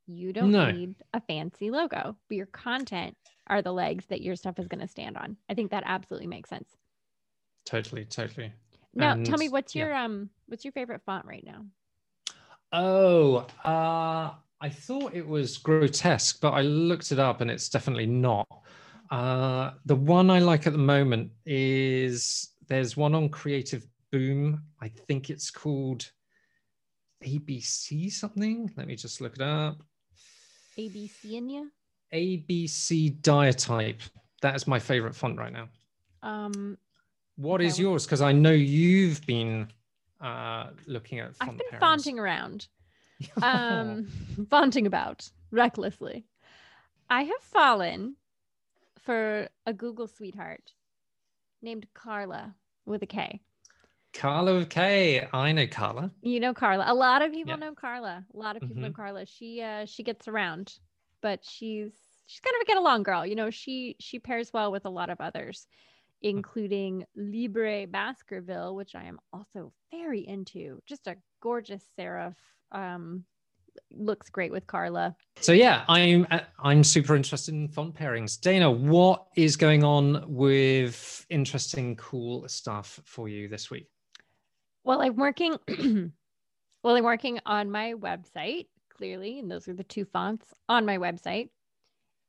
You 0.08 0.34
don't 0.34 0.52
no. 0.52 0.72
need 0.72 0.96
a 1.14 1.22
fancy 1.22 1.72
logo 1.72 2.16
but 2.28 2.36
your 2.36 2.48
content 2.48 3.16
are 3.48 3.62
the 3.62 3.74
legs 3.74 4.06
that 4.08 4.22
your 4.22 4.36
stuff 4.36 4.60
is 4.60 4.68
going 4.68 4.82
to 4.82 4.88
stand 4.88 5.18
on. 5.18 5.38
I 5.50 5.54
think 5.54 5.72
that 5.72 5.84
absolutely 5.86 6.28
makes 6.28 6.50
sense. 6.50 6.70
Totally 7.66 8.06
totally 8.06 8.52
now 8.96 9.12
and, 9.12 9.26
tell 9.26 9.38
me 9.38 9.50
what's 9.50 9.76
your 9.76 9.90
yeah. 9.90 10.06
um 10.06 10.30
what's 10.48 10.64
your 10.64 10.72
favorite 10.72 11.02
font 11.06 11.26
right 11.26 11.44
now 11.46 11.66
Oh, 12.78 13.48
uh, 13.64 14.32
I 14.60 14.70
thought 14.70 15.14
it 15.14 15.26
was 15.26 15.58
grotesque, 15.58 16.42
but 16.42 16.52
I 16.52 16.62
looked 16.62 17.14
it 17.14 17.20
up 17.20 17.40
and 17.40 17.50
it's 17.50 17.70
definitely 17.70 18.06
not. 18.06 18.48
Uh, 19.10 19.72
the 19.86 19.96
one 19.96 20.30
I 20.30 20.40
like 20.40 20.68
at 20.68 20.74
the 20.74 20.80
moment 20.80 21.32
is 21.46 22.50
there's 22.68 22.98
one 22.98 23.16
on 23.16 23.30
Creative 23.30 23.86
Boom. 24.12 24.62
I 24.82 24.90
think 24.90 25.30
it's 25.30 25.50
called 25.50 26.12
ABC 27.24 28.12
something. 28.12 28.70
Let 28.76 28.88
me 28.88 28.98
just 28.98 29.22
look 29.22 29.36
it 29.36 29.42
up. 29.42 29.82
ABC 30.78 31.34
in 31.34 31.50
you? 31.50 31.72
ABC 32.14 33.22
Diatype. 33.22 34.02
That 34.42 34.56
is 34.56 34.68
my 34.68 34.80
favorite 34.80 35.16
font 35.16 35.38
right 35.38 35.54
now. 35.54 35.70
Um, 36.24 36.78
What 37.36 37.62
Okay, 37.62 37.62
is 37.62 37.80
yours? 37.80 38.06
Because 38.06 38.22
I 38.22 38.32
know 38.32 38.52
you've 38.52 39.26
been 39.26 39.68
uh, 40.22 40.70
looking 40.88 41.20
at 41.20 41.34
I've 41.40 41.58
been 41.58 41.66
fonting 41.80 42.20
around, 42.20 42.68
um, 43.42 44.08
fonting 44.50 44.88
about 44.88 45.30
recklessly. 45.52 46.26
I 47.10 47.24
have 47.24 47.42
fallen 47.42 48.18
for 49.00 49.50
a 49.66 49.74
Google 49.74 50.08
sweetheart 50.08 50.74
named 51.62 51.88
Karla 51.94 52.56
with 52.86 53.04
a 53.04 53.08
K. 53.08 53.42
Karla 54.14 54.56
with 54.56 54.70
K. 54.72 55.28
I 55.32 55.52
know 55.52 55.68
Karla. 55.68 56.12
You 56.22 56.40
know 56.40 56.54
Karla. 56.54 56.86
A 56.88 56.94
lot 56.96 57.22
of 57.22 57.32
people 57.32 57.56
Yeah. 57.56 57.58
know 57.58 57.74
Karla. 57.76 58.26
A 58.34 58.38
lot 58.38 58.56
of 58.58 58.64
people 58.66 58.82
know 58.82 58.90
Mhm. 58.90 58.96
Karla. 58.96 59.26
She 59.26 59.62
uh 59.62 59.86
she 59.86 60.04
gets 60.04 60.28
around, 60.28 60.80
but 61.22 61.44
she's 61.46 61.94
she's 62.26 62.40
kind 62.40 62.56
of 62.56 62.62
a 62.62 62.66
get 62.66 62.78
along 62.78 63.04
girl. 63.04 63.26
You 63.26 63.36
know, 63.36 63.50
she 63.52 63.96
she 64.00 64.20
pairs 64.20 64.52
well 64.52 64.72
with 64.72 64.86
a 64.86 64.90
lot 64.90 65.10
of 65.10 65.22
others, 65.22 65.68
including 66.22 67.06
Libre 67.16 67.88
Baskerville, 67.88 68.76
which 68.76 68.96
I 68.96 69.04
am 69.04 69.20
also 69.34 69.72
very 69.92 70.22
into. 70.22 70.82
Just 70.88 71.08
a 71.08 71.16
gorgeous 71.42 71.84
serif. 71.98 72.36
Um 72.72 73.26
looks 73.92 74.30
great 74.30 74.52
with 74.52 74.68
Karla. 74.68 75.16
So 75.40 75.52
yeah, 75.52 75.84
I'm 75.88 76.28
uh, 76.32 76.40
I'm 76.60 76.84
super 76.84 77.16
interested 77.16 77.54
in 77.54 77.68
font 77.68 77.96
pairings. 77.96 78.40
Dana, 78.40 78.70
what 78.70 79.26
is 79.36 79.56
going 79.56 79.84
on 79.84 80.24
with 80.28 81.26
interesting, 81.30 81.96
cool 81.96 82.48
stuff 82.48 83.00
for 83.06 83.28
you 83.28 83.48
this 83.48 83.70
week? 83.70 83.88
Well, 84.84 85.02
I'm 85.02 85.16
working 85.16 85.58
well, 86.84 86.96
I'm 86.96 87.04
working 87.04 87.40
on 87.46 87.72
my 87.72 87.94
website, 87.94 88.68
clearly, 88.96 89.40
and 89.40 89.50
those 89.50 89.68
are 89.68 89.74
the 89.74 89.84
two 89.84 90.06
fonts 90.06 90.54
on 90.70 90.86
my 90.86 90.98
website. 90.98 91.50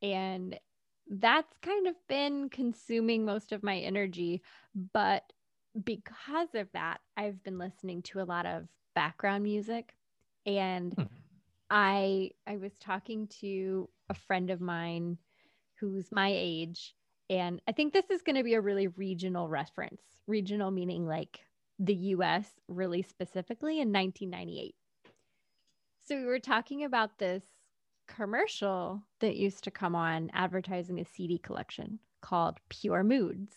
And 0.03 0.59
that's 1.09 1.57
kind 1.63 1.87
of 1.87 1.95
been 2.09 2.49
consuming 2.51 3.25
most 3.25 3.53
of 3.53 3.63
my 3.63 3.79
energy, 3.79 4.43
but 4.93 5.33
because 5.85 6.55
of 6.55 6.69
that, 6.73 7.01
I've 7.17 7.43
been 7.43 7.59
listening 7.59 8.03
to 8.05 8.21
a 8.21 8.25
lot 8.25 8.47
of 8.47 8.69
background 8.95 9.45
music 9.45 9.95
and 10.47 10.97
Hmm. 10.97 11.07
I 11.71 12.31
I 12.47 12.57
was 12.57 12.79
talking 12.79 13.29
to 13.41 13.89
a 14.09 14.15
friend 14.15 14.51
of 14.51 14.61
mine 14.61 15.19
who's 15.81 16.13
my 16.13 16.31
age 16.33 16.95
and 17.29 17.61
I 17.69 17.73
think 17.73 17.93
this 17.93 18.11
is 18.11 18.23
going 18.23 18.37
to 18.37 18.45
be 18.45 18.55
a 18.55 18.61
really 18.61 18.87
regional 18.89 19.49
reference. 19.49 20.03
Regional 20.27 20.71
meaning 20.71 21.07
like 21.07 21.41
the 21.79 21.95
US 21.95 22.49
really 22.69 23.03
specifically 23.03 23.81
in 23.81 23.93
1998. 23.93 24.75
So 26.03 26.17
we 26.17 26.25
were 26.25 26.39
talking 26.39 26.85
about 26.85 27.19
this 27.19 27.45
commercial 28.07 29.03
that 29.21 29.37
used 29.37 29.65
to 29.65 29.71
come 29.71 29.95
on 29.95 30.31
advertising 30.33 31.01
a 31.01 31.05
CD 31.05 31.39
collection 31.39 31.99
called 32.21 32.59
Pure 32.69 33.05
Moods. 33.05 33.53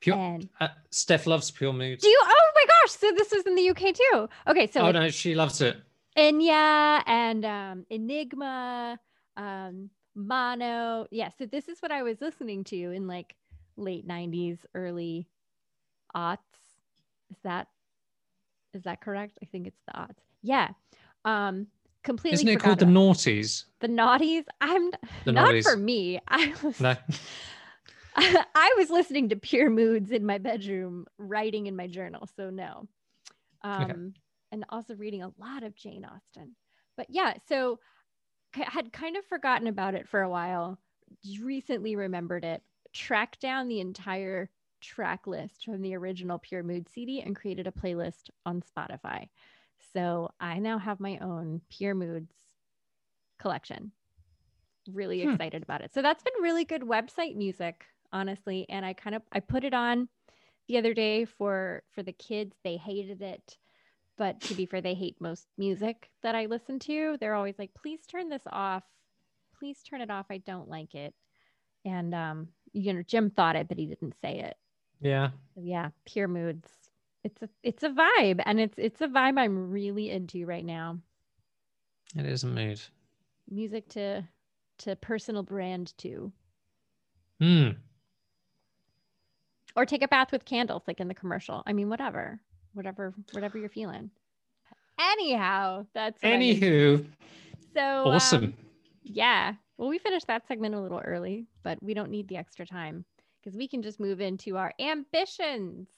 Pure. 0.00 0.16
And 0.16 0.48
Uh, 0.60 0.68
Steph 0.90 1.26
loves 1.26 1.50
Pure 1.50 1.74
Moods. 1.74 2.02
do 2.02 2.08
you 2.08 2.20
oh 2.22 2.50
my 2.54 2.64
gosh, 2.66 2.92
so 2.92 3.10
this 3.16 3.30
was 3.32 3.44
in 3.46 3.54
the 3.54 3.70
UK 3.70 3.94
too. 3.94 4.28
Okay, 4.48 4.66
so 4.66 4.80
oh 4.82 4.90
no, 4.92 5.08
she 5.10 5.34
loves 5.34 5.60
it. 5.60 5.76
Enya 6.16 7.02
and 7.06 7.44
um, 7.44 7.86
Enigma, 7.90 8.98
um, 9.36 9.90
Mono. 10.14 11.06
Yeah, 11.10 11.28
so 11.38 11.46
this 11.46 11.68
is 11.68 11.80
what 11.80 11.92
I 11.92 12.02
was 12.02 12.20
listening 12.20 12.64
to 12.64 12.76
in 12.76 13.06
like 13.06 13.34
late 13.76 14.06
'90s, 14.08 14.58
early 14.74 15.28
aughts. 16.16 16.38
Is 17.30 17.36
that 17.44 17.68
is 18.74 18.82
that 18.84 19.00
correct? 19.00 19.38
I 19.42 19.46
think 19.46 19.66
it's 19.66 19.80
the 19.86 19.92
aughts. 19.92 20.18
Yeah. 20.42 20.70
Um, 21.24 21.66
completely. 22.02 22.34
Isn't 22.34 22.48
it 22.48 22.60
called 22.60 22.78
the 22.78 22.86
Naughties? 22.86 23.64
the 23.80 23.88
naughties? 23.88 24.44
I'm 24.60 24.90
The 25.24 25.32
not 25.32 25.48
Naughties. 25.48 25.62
for 25.64 25.76
me. 25.76 26.20
I 26.28 26.52
was 26.62 26.80
No. 26.80 26.96
I 28.16 28.74
was 28.76 28.90
listening 28.90 29.28
to 29.30 29.36
Pure 29.36 29.70
Moods 29.70 30.10
in 30.10 30.26
my 30.26 30.38
bedroom, 30.38 31.06
writing 31.18 31.66
in 31.66 31.76
my 31.76 31.86
journal. 31.86 32.28
So 32.36 32.50
no. 32.50 32.88
Um, 33.62 33.82
Okay. 33.82 33.94
and 34.52 34.64
also 34.68 34.94
reading 34.96 35.22
a 35.22 35.32
lot 35.38 35.62
of 35.62 35.74
Jane 35.76 36.04
Austen. 36.04 36.56
But 36.96 37.06
yeah, 37.08 37.34
so 37.48 37.78
I 38.56 38.64
had 38.68 38.92
kind 38.92 39.16
of 39.16 39.24
forgotten 39.26 39.68
about 39.68 39.94
it 39.94 40.08
for 40.08 40.22
a 40.22 40.28
while. 40.28 40.78
Recently 41.40 41.96
remembered 41.96 42.44
it. 42.44 42.62
Tracked 42.92 43.40
down 43.40 43.68
the 43.68 43.80
entire 43.80 44.50
track 44.80 45.26
list 45.26 45.64
from 45.64 45.80
the 45.82 45.94
original 45.94 46.38
Pure 46.38 46.64
Mood 46.64 46.88
CD 46.88 47.20
and 47.22 47.36
created 47.36 47.66
a 47.66 47.72
playlist 47.72 48.30
on 48.44 48.62
Spotify. 48.62 49.28
So 49.92 50.30
I 50.40 50.58
now 50.58 50.78
have 50.78 51.00
my 51.00 51.18
own 51.18 51.60
Pure 51.70 51.94
Moods 51.94 52.34
collection. 53.38 53.92
Really 54.92 55.22
Hmm. 55.22 55.34
excited 55.34 55.62
about 55.62 55.82
it. 55.82 55.92
So 55.92 56.02
that's 56.02 56.22
been 56.22 56.42
really 56.42 56.64
good 56.64 56.82
website 56.82 57.36
music, 57.36 57.84
honestly. 58.12 58.66
And 58.68 58.84
I 58.84 58.92
kind 58.92 59.14
of 59.14 59.22
I 59.32 59.40
put 59.40 59.64
it 59.64 59.74
on 59.74 60.08
the 60.68 60.78
other 60.78 60.94
day 60.94 61.24
for 61.24 61.82
for 61.92 62.02
the 62.02 62.12
kids. 62.12 62.56
They 62.64 62.76
hated 62.76 63.22
it. 63.22 63.58
But 64.16 64.40
to 64.42 64.54
be 64.54 64.66
fair, 64.66 64.80
they 64.82 64.94
hate 64.94 65.16
most 65.20 65.46
music 65.56 66.10
that 66.22 66.34
I 66.34 66.46
listen 66.46 66.78
to. 66.80 67.16
They're 67.20 67.34
always 67.34 67.58
like, 67.58 67.72
please 67.74 68.00
turn 68.06 68.28
this 68.28 68.42
off. 68.46 68.84
Please 69.58 69.82
turn 69.82 70.00
it 70.00 70.10
off. 70.10 70.26
I 70.30 70.38
don't 70.38 70.68
like 70.68 70.94
it. 70.94 71.14
And 71.84 72.14
um, 72.14 72.48
you 72.72 72.92
know, 72.92 73.02
Jim 73.02 73.30
thought 73.30 73.56
it, 73.56 73.68
but 73.68 73.78
he 73.78 73.86
didn't 73.86 74.14
say 74.20 74.40
it. 74.40 74.56
Yeah. 75.00 75.30
So 75.54 75.60
yeah, 75.62 75.90
pure 76.04 76.28
moods. 76.28 76.89
It's 77.24 77.42
a 77.42 77.48
it's 77.62 77.82
a 77.82 77.90
vibe, 77.90 78.40
and 78.46 78.58
it's 78.60 78.78
it's 78.78 79.00
a 79.00 79.08
vibe 79.08 79.38
I'm 79.38 79.70
really 79.70 80.10
into 80.10 80.46
right 80.46 80.64
now. 80.64 80.98
It 82.16 82.24
is 82.26 82.44
a 82.44 82.46
mood. 82.46 82.80
Music 83.50 83.88
to 83.90 84.24
to 84.78 84.96
personal 84.96 85.42
brand 85.42 85.92
to, 85.98 86.32
Hmm. 87.38 87.68
or 89.76 89.84
take 89.84 90.02
a 90.02 90.08
bath 90.08 90.32
with 90.32 90.44
candles, 90.46 90.82
like 90.86 91.00
in 91.00 91.08
the 91.08 91.14
commercial. 91.14 91.62
I 91.66 91.72
mean, 91.74 91.90
whatever, 91.90 92.40
whatever, 92.72 93.12
whatever 93.32 93.58
you're 93.58 93.68
feeling. 93.68 94.10
Anyhow, 94.98 95.86
that's. 95.94 96.20
Anywho, 96.22 97.04
so 97.74 97.80
awesome. 98.06 98.44
um, 98.44 98.54
yeah. 99.02 99.54
Well, 99.76 99.88
we 99.88 99.98
finished 99.98 100.26
that 100.28 100.46
segment 100.46 100.74
a 100.74 100.80
little 100.80 101.00
early, 101.04 101.46
but 101.62 101.82
we 101.82 101.94
don't 101.94 102.10
need 102.10 102.28
the 102.28 102.36
extra 102.36 102.66
time 102.66 103.04
because 103.42 103.56
we 103.56 103.66
can 103.68 103.82
just 103.82 104.00
move 104.00 104.20
into 104.20 104.56
our 104.56 104.72
ambitions. 104.80 105.88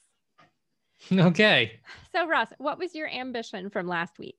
Okay. 1.11 1.79
So, 2.13 2.27
Ross, 2.27 2.47
what 2.57 2.77
was 2.79 2.93
your 2.95 3.09
ambition 3.09 3.69
from 3.69 3.87
last 3.87 4.17
week? 4.19 4.37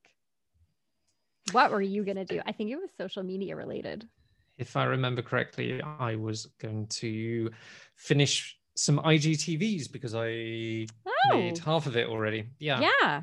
What 1.52 1.70
were 1.70 1.82
you 1.82 2.04
going 2.04 2.16
to 2.16 2.24
do? 2.24 2.40
I 2.46 2.52
think 2.52 2.70
it 2.70 2.76
was 2.76 2.90
social 2.96 3.22
media 3.22 3.54
related. 3.56 4.08
If 4.56 4.76
I 4.76 4.84
remember 4.84 5.20
correctly, 5.22 5.82
I 5.82 6.14
was 6.16 6.46
going 6.60 6.86
to 6.88 7.50
finish 7.96 8.56
some 8.76 8.98
IGTVs 9.00 9.90
because 9.92 10.14
I 10.14 10.86
Oh, 11.06 11.36
made 11.38 11.58
half 11.58 11.86
of 11.86 11.96
it 11.96 12.08
already. 12.08 12.46
Yeah. 12.58 12.80
yeah. 13.02 13.22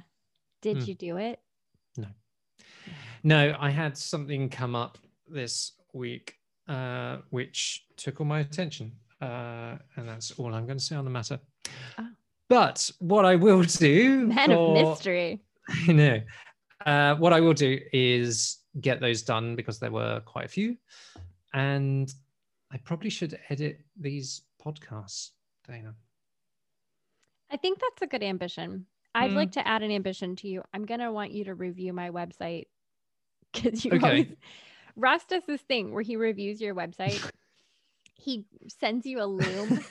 Did 0.62 0.78
Hmm. 0.78 0.84
you 0.84 0.96
do 0.96 1.18
it? 1.18 1.40
No. 1.98 2.08
No, 3.24 3.56
I 3.60 3.70
had 3.70 3.98
something 3.98 4.50
come 4.50 4.76
up 4.76 4.98
this 5.28 5.74
week 5.94 6.36
uh, 6.68 7.18
which 7.32 7.86
took 7.98 8.20
all 8.22 8.26
my 8.28 8.40
attention. 8.40 8.94
Uh, 9.22 9.78
and 9.96 10.08
that's 10.08 10.32
all 10.32 10.54
I'm 10.54 10.66
going 10.66 10.78
to 10.78 10.84
say 10.84 10.96
on 10.96 11.06
the 11.06 11.12
matter. 11.12 11.40
Oh. 11.98 12.08
But 12.52 12.92
what 13.00 13.24
I 13.24 13.38
will 13.38 13.64
do, 13.64 14.28
Man 14.28 14.52
of 14.52 14.68
mystery. 14.68 15.40
I 15.88 15.94
know. 15.94 16.22
Uh, 16.86 17.16
what 17.16 17.32
I 17.32 17.40
will 17.40 17.54
do 17.54 17.80
is 17.94 18.58
get 18.82 19.00
those 19.00 19.22
done 19.22 19.56
because 19.56 19.80
there 19.80 19.90
were 19.90 20.20
quite 20.26 20.44
a 20.44 20.50
few. 20.50 20.76
And 21.54 22.14
I 22.70 22.76
probably 22.80 23.10
should 23.10 23.40
edit 23.48 23.80
these 23.98 24.42
podcasts, 24.62 25.30
Dana. 25.66 25.96
I 27.50 27.56
think 27.56 27.80
that's 27.80 28.02
a 28.02 28.08
good 28.08 28.22
ambition. 28.22 28.86
I'd 29.16 29.32
Hmm. 29.32 29.38
like 29.38 29.52
to 29.54 29.66
add 29.66 29.82
an 29.82 29.92
ambition 29.92 30.36
to 30.38 30.50
you. 30.50 30.62
I'm 30.74 30.86
going 30.86 31.00
to 31.00 31.10
want 31.14 31.32
you 31.32 31.46
to 31.46 31.56
review 31.56 31.94
my 31.94 32.10
website 32.10 32.66
because 33.54 33.86
you 33.86 33.94
Okay. 33.94 34.06
always, 34.08 34.28
Ross 34.98 35.24
does 35.24 35.44
this 35.48 35.62
thing 35.62 35.94
where 35.94 36.04
he 36.04 36.18
reviews 36.18 36.60
your 36.60 36.76
website. 36.76 37.22
he 38.22 38.46
sends 38.68 39.06
you 39.06 39.22
a 39.22 39.26
loom 39.26 39.84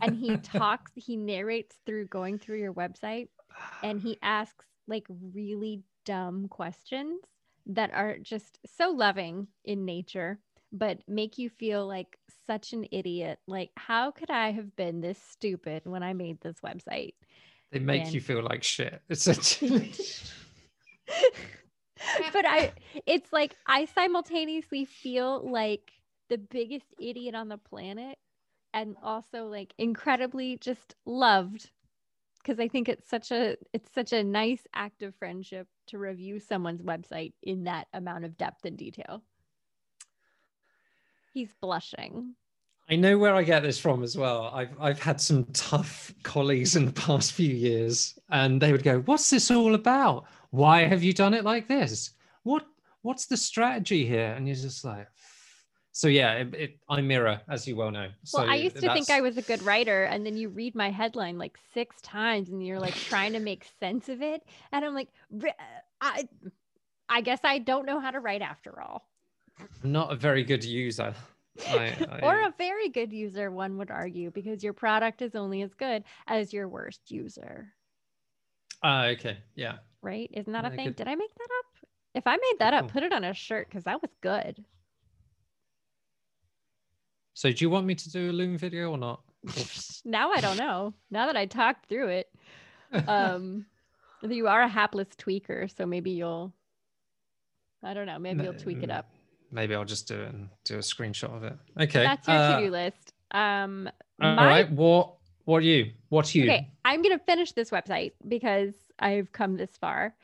and 0.00 0.16
he 0.16 0.36
talks, 0.42 0.92
he 0.94 1.16
narrates 1.16 1.76
through 1.86 2.06
going 2.06 2.38
through 2.38 2.58
your 2.58 2.72
website 2.72 3.28
and 3.82 4.00
he 4.00 4.18
asks 4.22 4.64
like 4.86 5.06
really 5.34 5.82
dumb 6.04 6.48
questions 6.48 7.20
that 7.66 7.90
are 7.92 8.18
just 8.18 8.58
so 8.76 8.90
loving 8.90 9.48
in 9.64 9.84
nature 9.84 10.38
but 10.72 10.98
make 11.08 11.38
you 11.38 11.48
feel 11.48 11.86
like 11.86 12.18
such 12.46 12.72
an 12.72 12.86
idiot 12.92 13.38
like 13.48 13.70
how 13.76 14.10
could 14.10 14.30
i 14.30 14.50
have 14.52 14.76
been 14.76 15.00
this 15.00 15.18
stupid 15.30 15.82
when 15.84 16.02
i 16.02 16.12
made 16.12 16.40
this 16.42 16.56
website 16.64 17.14
they 17.72 17.78
make 17.78 18.04
And- 18.04 18.14
you 18.14 18.20
feel 18.20 18.42
like 18.42 18.62
shit, 18.62 19.00
essentially. 19.10 19.92
but 22.32 22.44
I 22.46 22.72
it's 23.06 23.32
like 23.32 23.56
I 23.66 23.86
simultaneously 23.86 24.84
feel 24.84 25.48
like 25.50 25.92
the 26.28 26.38
biggest 26.38 26.86
idiot 27.00 27.34
on 27.34 27.48
the 27.48 27.58
planet 27.58 28.18
and 28.74 28.96
also 29.02 29.46
like 29.46 29.72
incredibly 29.78 30.56
just 30.58 30.94
loved 31.04 31.70
because 32.46 32.60
I 32.60 32.68
think 32.68 32.88
it's 32.88 33.08
such 33.08 33.32
a 33.32 33.56
it's 33.72 33.92
such 33.92 34.12
a 34.12 34.22
nice 34.22 34.66
act 34.72 35.02
of 35.02 35.14
friendship 35.16 35.66
to 35.88 35.98
review 35.98 36.38
someone's 36.38 36.82
website 36.82 37.32
in 37.42 37.64
that 37.64 37.88
amount 37.92 38.24
of 38.24 38.36
depth 38.36 38.64
and 38.64 38.76
detail. 38.76 39.22
He's 41.32 41.52
blushing. 41.60 42.34
I 42.88 42.94
know 42.94 43.18
where 43.18 43.34
I 43.34 43.42
get 43.42 43.64
this 43.64 43.80
from 43.80 44.04
as 44.04 44.16
well. 44.16 44.50
I've 44.54 44.80
I've 44.80 45.00
had 45.00 45.20
some 45.20 45.44
tough 45.52 46.14
colleagues 46.22 46.76
in 46.76 46.86
the 46.86 46.92
past 46.92 47.32
few 47.32 47.52
years, 47.52 48.16
and 48.30 48.60
they 48.60 48.70
would 48.70 48.84
go, 48.84 49.00
"What's 49.00 49.28
this 49.28 49.50
all 49.50 49.74
about? 49.74 50.26
Why 50.50 50.84
have 50.84 51.02
you 51.02 51.12
done 51.12 51.34
it 51.34 51.44
like 51.44 51.66
this? 51.66 52.12
What 52.44 52.64
what's 53.02 53.26
the 53.26 53.36
strategy 53.36 54.06
here?" 54.06 54.34
And 54.36 54.46
you're 54.46 54.56
just 54.56 54.84
like, 54.84 55.08
so 55.96 56.08
yeah, 56.08 56.34
it, 56.34 56.54
it, 56.54 56.78
I 56.90 57.00
mirror, 57.00 57.40
as 57.48 57.66
you 57.66 57.74
well 57.74 57.90
know. 57.90 58.08
So 58.22 58.40
well, 58.40 58.50
I 58.50 58.56
used 58.56 58.76
to 58.76 58.92
think 58.92 59.08
I 59.08 59.22
was 59.22 59.38
a 59.38 59.42
good 59.42 59.62
writer, 59.62 60.04
and 60.04 60.26
then 60.26 60.36
you 60.36 60.50
read 60.50 60.74
my 60.74 60.90
headline 60.90 61.38
like 61.38 61.56
six 61.72 62.02
times, 62.02 62.50
and 62.50 62.62
you're 62.62 62.78
like 62.78 62.92
trying 62.92 63.32
to 63.32 63.40
make 63.40 63.64
sense 63.80 64.10
of 64.10 64.20
it, 64.20 64.42
and 64.72 64.84
I'm 64.84 64.92
like, 64.92 65.08
I, 66.02 66.28
I 67.08 67.22
guess 67.22 67.40
I 67.44 67.60
don't 67.60 67.86
know 67.86 67.98
how 67.98 68.10
to 68.10 68.20
write 68.20 68.42
after 68.42 68.78
all. 68.78 69.08
I'm 69.58 69.90
not 69.90 70.12
a 70.12 70.16
very 70.16 70.44
good 70.44 70.62
user. 70.62 71.14
I, 71.66 71.96
I... 72.10 72.20
or 72.22 72.42
a 72.42 72.54
very 72.58 72.90
good 72.90 73.10
user, 73.10 73.50
one 73.50 73.78
would 73.78 73.90
argue, 73.90 74.30
because 74.30 74.62
your 74.62 74.74
product 74.74 75.22
is 75.22 75.34
only 75.34 75.62
as 75.62 75.72
good 75.72 76.04
as 76.26 76.52
your 76.52 76.68
worst 76.68 77.10
user. 77.10 77.72
Uh, 78.84 79.12
okay. 79.14 79.38
Yeah. 79.54 79.76
Right? 80.02 80.28
Isn't 80.34 80.52
that 80.52 80.66
a 80.66 80.70
thing? 80.70 80.88
Could... 80.88 80.96
Did 80.96 81.08
I 81.08 81.14
make 81.14 81.34
that 81.34 81.48
up? 81.58 81.88
If 82.14 82.26
I 82.26 82.36
made 82.36 82.58
that 82.58 82.74
up, 82.74 82.92
put 82.92 83.02
it 83.02 83.14
on 83.14 83.24
a 83.24 83.32
shirt 83.32 83.70
because 83.70 83.84
that 83.84 84.02
was 84.02 84.10
good. 84.20 84.62
So, 87.36 87.52
do 87.52 87.64
you 87.64 87.70
want 87.70 87.86
me 87.86 87.94
to 87.94 88.10
do 88.10 88.30
a 88.30 88.32
Loom 88.32 88.58
video 88.58 88.90
or 88.90 88.98
not? 88.98 89.20
now 90.04 90.32
I 90.32 90.40
don't 90.40 90.56
know. 90.56 90.94
Now 91.10 91.26
that 91.26 91.36
I 91.36 91.46
talked 91.46 91.88
through 91.88 92.08
it, 92.08 92.28
um, 93.06 93.66
you 94.22 94.48
are 94.48 94.62
a 94.62 94.68
hapless 94.68 95.08
tweaker, 95.18 95.74
so 95.76 95.86
maybe 95.86 96.10
you'll. 96.10 96.52
I 97.82 97.94
don't 97.94 98.06
know. 98.06 98.18
Maybe 98.18 98.42
you'll 98.42 98.54
tweak 98.54 98.82
it 98.82 98.90
up 98.90 99.10
maybe 99.50 99.74
I'll 99.74 99.84
just 99.84 100.08
do 100.08 100.20
it 100.20 100.32
and 100.32 100.48
do 100.64 100.76
a 100.76 100.80
screenshot 100.80 101.34
of 101.34 101.44
it. 101.44 101.56
Okay. 101.80 102.04
That's 102.04 102.26
your 102.28 102.36
uh, 102.36 102.58
to-do 102.58 102.70
list. 102.70 103.12
Um 103.32 103.90
all 104.20 104.34
my... 104.34 104.46
right. 104.46 104.70
What 104.70 105.14
what 105.44 105.58
are 105.58 105.66
you? 105.66 105.92
What 106.08 106.34
are 106.34 106.38
you? 106.38 106.44
Okay, 106.44 106.70
I'm 106.84 107.02
gonna 107.02 107.18
finish 107.18 107.52
this 107.52 107.70
website 107.70 108.12
because 108.26 108.74
I've 108.98 109.30
come 109.32 109.56
this 109.56 109.76
far. 109.76 110.14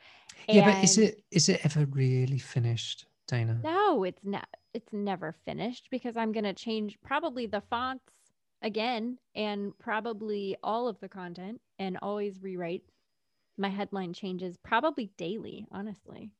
Yeah, 0.47 0.71
but 0.71 0.83
is 0.83 0.97
it 0.97 1.23
is 1.31 1.49
it 1.49 1.61
ever 1.63 1.85
really 1.85 2.39
finished, 2.39 3.05
Dana? 3.27 3.59
No, 3.63 4.03
it's 4.03 4.23
not. 4.23 4.47
It's 4.73 4.91
never 4.91 5.35
finished 5.45 5.87
because 5.91 6.17
I'm 6.17 6.31
gonna 6.31 6.53
change 6.53 6.97
probably 7.03 7.45
the 7.45 7.61
fonts 7.69 8.11
again 8.61 9.17
and 9.35 9.77
probably 9.77 10.55
all 10.63 10.87
of 10.87 10.99
the 10.99 11.09
content 11.09 11.61
and 11.79 11.97
always 12.01 12.41
rewrite. 12.41 12.83
My 13.57 13.69
headline 13.69 14.13
changes 14.13 14.57
probably 14.63 15.11
daily, 15.17 15.67
honestly. 15.71 16.31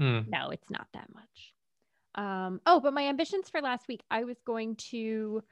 Mm. 0.00 0.28
No, 0.28 0.50
it's 0.50 0.70
not 0.70 0.86
that 0.94 1.08
much. 1.12 1.54
Um, 2.14 2.60
oh, 2.64 2.80
but 2.80 2.94
my 2.94 3.08
ambitions 3.08 3.50
for 3.50 3.60
last 3.60 3.88
week, 3.88 4.02
I 4.10 4.24
was 4.24 4.40
going 4.46 4.76
to 4.76 5.42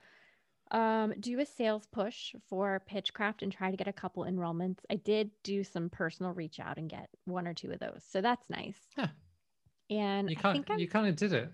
um, 0.70 1.12
do 1.20 1.38
a 1.40 1.46
sales 1.46 1.86
push 1.92 2.34
for 2.48 2.82
Pitchcraft 2.90 3.42
and 3.42 3.52
try 3.52 3.70
to 3.70 3.76
get 3.76 3.88
a 3.88 3.92
couple 3.92 4.24
enrollments. 4.24 4.78
I 4.90 4.94
did 4.94 5.30
do 5.42 5.64
some 5.64 5.90
personal 5.90 6.32
reach 6.32 6.60
out 6.60 6.78
and 6.78 6.88
get 6.88 7.08
one 7.24 7.46
or 7.46 7.54
two 7.54 7.72
of 7.72 7.80
those, 7.80 8.02
so 8.08 8.20
that's 8.20 8.48
nice. 8.48 8.78
Yeah. 8.96 9.08
And 9.90 10.30
you 10.30 10.36
kind 10.36 10.64
you 10.78 10.88
kind 10.88 11.06
of 11.08 11.16
did 11.16 11.32
it. 11.34 11.52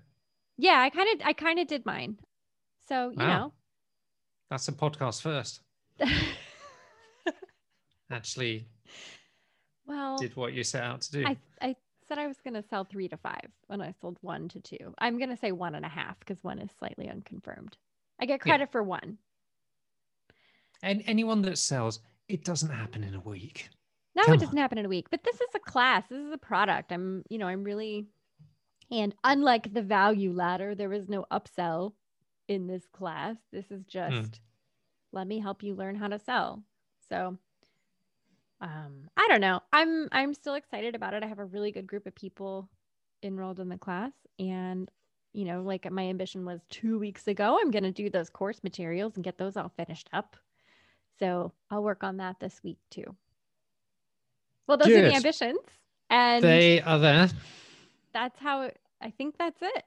Yeah, 0.58 0.80
I 0.80 0.90
kind 0.90 1.08
of 1.14 1.26
I 1.26 1.32
kind 1.32 1.58
of 1.58 1.66
did 1.66 1.86
mine. 1.86 2.18
So 2.88 3.10
you 3.10 3.16
wow. 3.16 3.26
know, 3.26 3.52
that's 4.50 4.68
a 4.68 4.72
podcast 4.72 5.22
first. 5.22 5.60
Actually, 8.10 8.66
well, 9.86 10.18
did 10.18 10.36
what 10.36 10.52
you 10.52 10.64
set 10.64 10.82
out 10.82 11.00
to 11.02 11.12
do. 11.12 11.24
I 11.26 11.36
I 11.62 11.76
said 12.08 12.18
I 12.18 12.26
was 12.26 12.38
going 12.42 12.54
to 12.54 12.62
sell 12.68 12.84
three 12.84 13.08
to 13.08 13.16
five 13.16 13.50
when 13.66 13.80
I 13.80 13.92
sold 14.00 14.18
one 14.22 14.48
to 14.48 14.60
two. 14.60 14.94
I'm 14.98 15.18
going 15.18 15.30
to 15.30 15.36
say 15.36 15.52
one 15.52 15.74
and 15.74 15.84
a 15.84 15.88
half 15.88 16.18
because 16.20 16.42
one 16.42 16.58
is 16.58 16.70
slightly 16.78 17.08
unconfirmed. 17.08 17.76
I 18.18 18.26
get 18.26 18.40
credit 18.40 18.68
yeah. 18.68 18.72
for 18.72 18.82
one. 18.82 19.18
And 20.82 21.02
anyone 21.06 21.42
that 21.42 21.58
sells, 21.58 22.00
it 22.28 22.44
doesn't 22.44 22.70
happen 22.70 23.04
in 23.04 23.14
a 23.14 23.20
week. 23.20 23.68
No, 24.14 24.24
Come 24.24 24.34
it 24.34 24.40
doesn't 24.40 24.56
on. 24.56 24.62
happen 24.62 24.78
in 24.78 24.86
a 24.86 24.88
week. 24.88 25.08
But 25.10 25.22
this 25.22 25.36
is 25.36 25.48
a 25.54 25.58
class. 25.58 26.04
This 26.08 26.18
is 26.18 26.32
a 26.32 26.38
product. 26.38 26.92
I'm, 26.92 27.22
you 27.28 27.38
know, 27.38 27.46
I'm 27.46 27.62
really, 27.62 28.06
and 28.90 29.14
unlike 29.24 29.72
the 29.72 29.82
value 29.82 30.32
ladder, 30.32 30.74
there 30.74 30.92
is 30.92 31.08
no 31.08 31.26
upsell 31.30 31.92
in 32.48 32.66
this 32.66 32.86
class. 32.92 33.36
This 33.52 33.66
is 33.70 33.82
hmm. 33.82 33.88
just 33.88 34.32
mm. 34.32 34.38
let 35.12 35.26
me 35.26 35.38
help 35.38 35.62
you 35.62 35.74
learn 35.74 35.94
how 35.94 36.08
to 36.08 36.18
sell. 36.18 36.62
So 37.08 37.38
um, 38.60 39.08
I 39.16 39.26
don't 39.28 39.40
know. 39.40 39.60
I'm 39.72 40.08
I'm 40.10 40.34
still 40.34 40.54
excited 40.54 40.94
about 40.94 41.14
it. 41.14 41.22
I 41.22 41.26
have 41.26 41.38
a 41.38 41.44
really 41.44 41.70
good 41.70 41.86
group 41.86 42.06
of 42.06 42.14
people 42.14 42.68
enrolled 43.22 43.60
in 43.60 43.68
the 43.68 43.78
class, 43.78 44.12
and 44.38 44.90
you 45.32 45.44
know, 45.44 45.62
like 45.62 45.90
my 45.90 46.04
ambition 46.04 46.44
was 46.44 46.60
two 46.70 46.98
weeks 46.98 47.28
ago. 47.28 47.58
I'm 47.60 47.70
going 47.70 47.84
to 47.84 47.92
do 47.92 48.10
those 48.10 48.30
course 48.30 48.64
materials 48.64 49.14
and 49.14 49.24
get 49.24 49.38
those 49.38 49.56
all 49.56 49.72
finished 49.76 50.08
up. 50.12 50.36
So 51.18 51.52
I'll 51.70 51.82
work 51.82 52.02
on 52.02 52.16
that 52.16 52.40
this 52.40 52.60
week 52.64 52.78
too. 52.90 53.14
Well, 54.66 54.78
those 54.78 54.88
are 54.88 55.02
the 55.02 55.14
ambitions, 55.14 55.58
and 56.10 56.42
they 56.42 56.80
are 56.82 56.98
there. 56.98 57.28
That's 58.12 58.38
how 58.38 58.70
I 59.00 59.10
think 59.10 59.36
that's 59.38 59.60
it. 59.62 59.84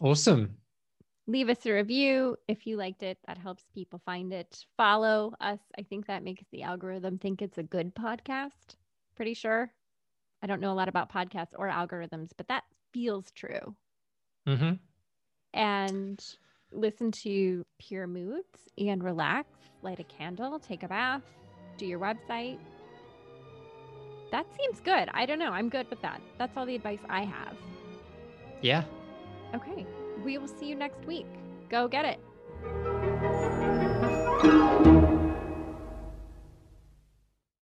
Awesome 0.00 0.56
leave 1.26 1.48
us 1.48 1.64
a 1.66 1.72
review 1.72 2.36
if 2.48 2.66
you 2.66 2.76
liked 2.76 3.02
it. 3.02 3.18
That 3.26 3.38
helps 3.38 3.64
people 3.74 4.00
find 4.04 4.32
it. 4.32 4.64
Follow 4.76 5.32
us. 5.40 5.60
I 5.78 5.82
think 5.82 6.06
that 6.06 6.24
makes 6.24 6.44
the 6.50 6.62
algorithm 6.62 7.18
think 7.18 7.42
it's 7.42 7.58
a 7.58 7.62
good 7.62 7.94
podcast. 7.94 8.76
Pretty 9.16 9.34
sure. 9.34 9.72
I 10.42 10.46
don't 10.46 10.60
know 10.60 10.72
a 10.72 10.74
lot 10.74 10.88
about 10.88 11.12
podcasts 11.12 11.54
or 11.56 11.68
algorithms, 11.68 12.30
but 12.36 12.48
that 12.48 12.64
feels 12.92 13.30
true. 13.30 13.76
Mm-hmm. 14.48 14.72
And 15.54 16.24
listen 16.72 17.12
to 17.12 17.64
Pure 17.78 18.08
Moods 18.08 18.68
and 18.76 19.04
relax, 19.04 19.48
light 19.82 20.00
a 20.00 20.04
candle, 20.04 20.58
take 20.58 20.82
a 20.82 20.88
bath, 20.88 21.22
do 21.76 21.86
your 21.86 22.00
website. 22.00 22.58
That 24.32 24.46
seems 24.58 24.80
good. 24.80 25.08
I 25.14 25.24
don't 25.26 25.38
know. 25.38 25.52
I'm 25.52 25.68
good 25.68 25.88
with 25.88 26.02
that. 26.02 26.20
That's 26.38 26.56
all 26.56 26.66
the 26.66 26.74
advice 26.74 26.98
I 27.08 27.22
have. 27.22 27.56
Yeah. 28.60 28.82
Okay 29.54 29.86
we 30.24 30.38
will 30.38 30.48
see 30.48 30.66
you 30.66 30.76
next 30.76 31.04
week. 31.06 31.26
Go 31.68 31.88
get 31.88 32.04
it. 32.04 32.20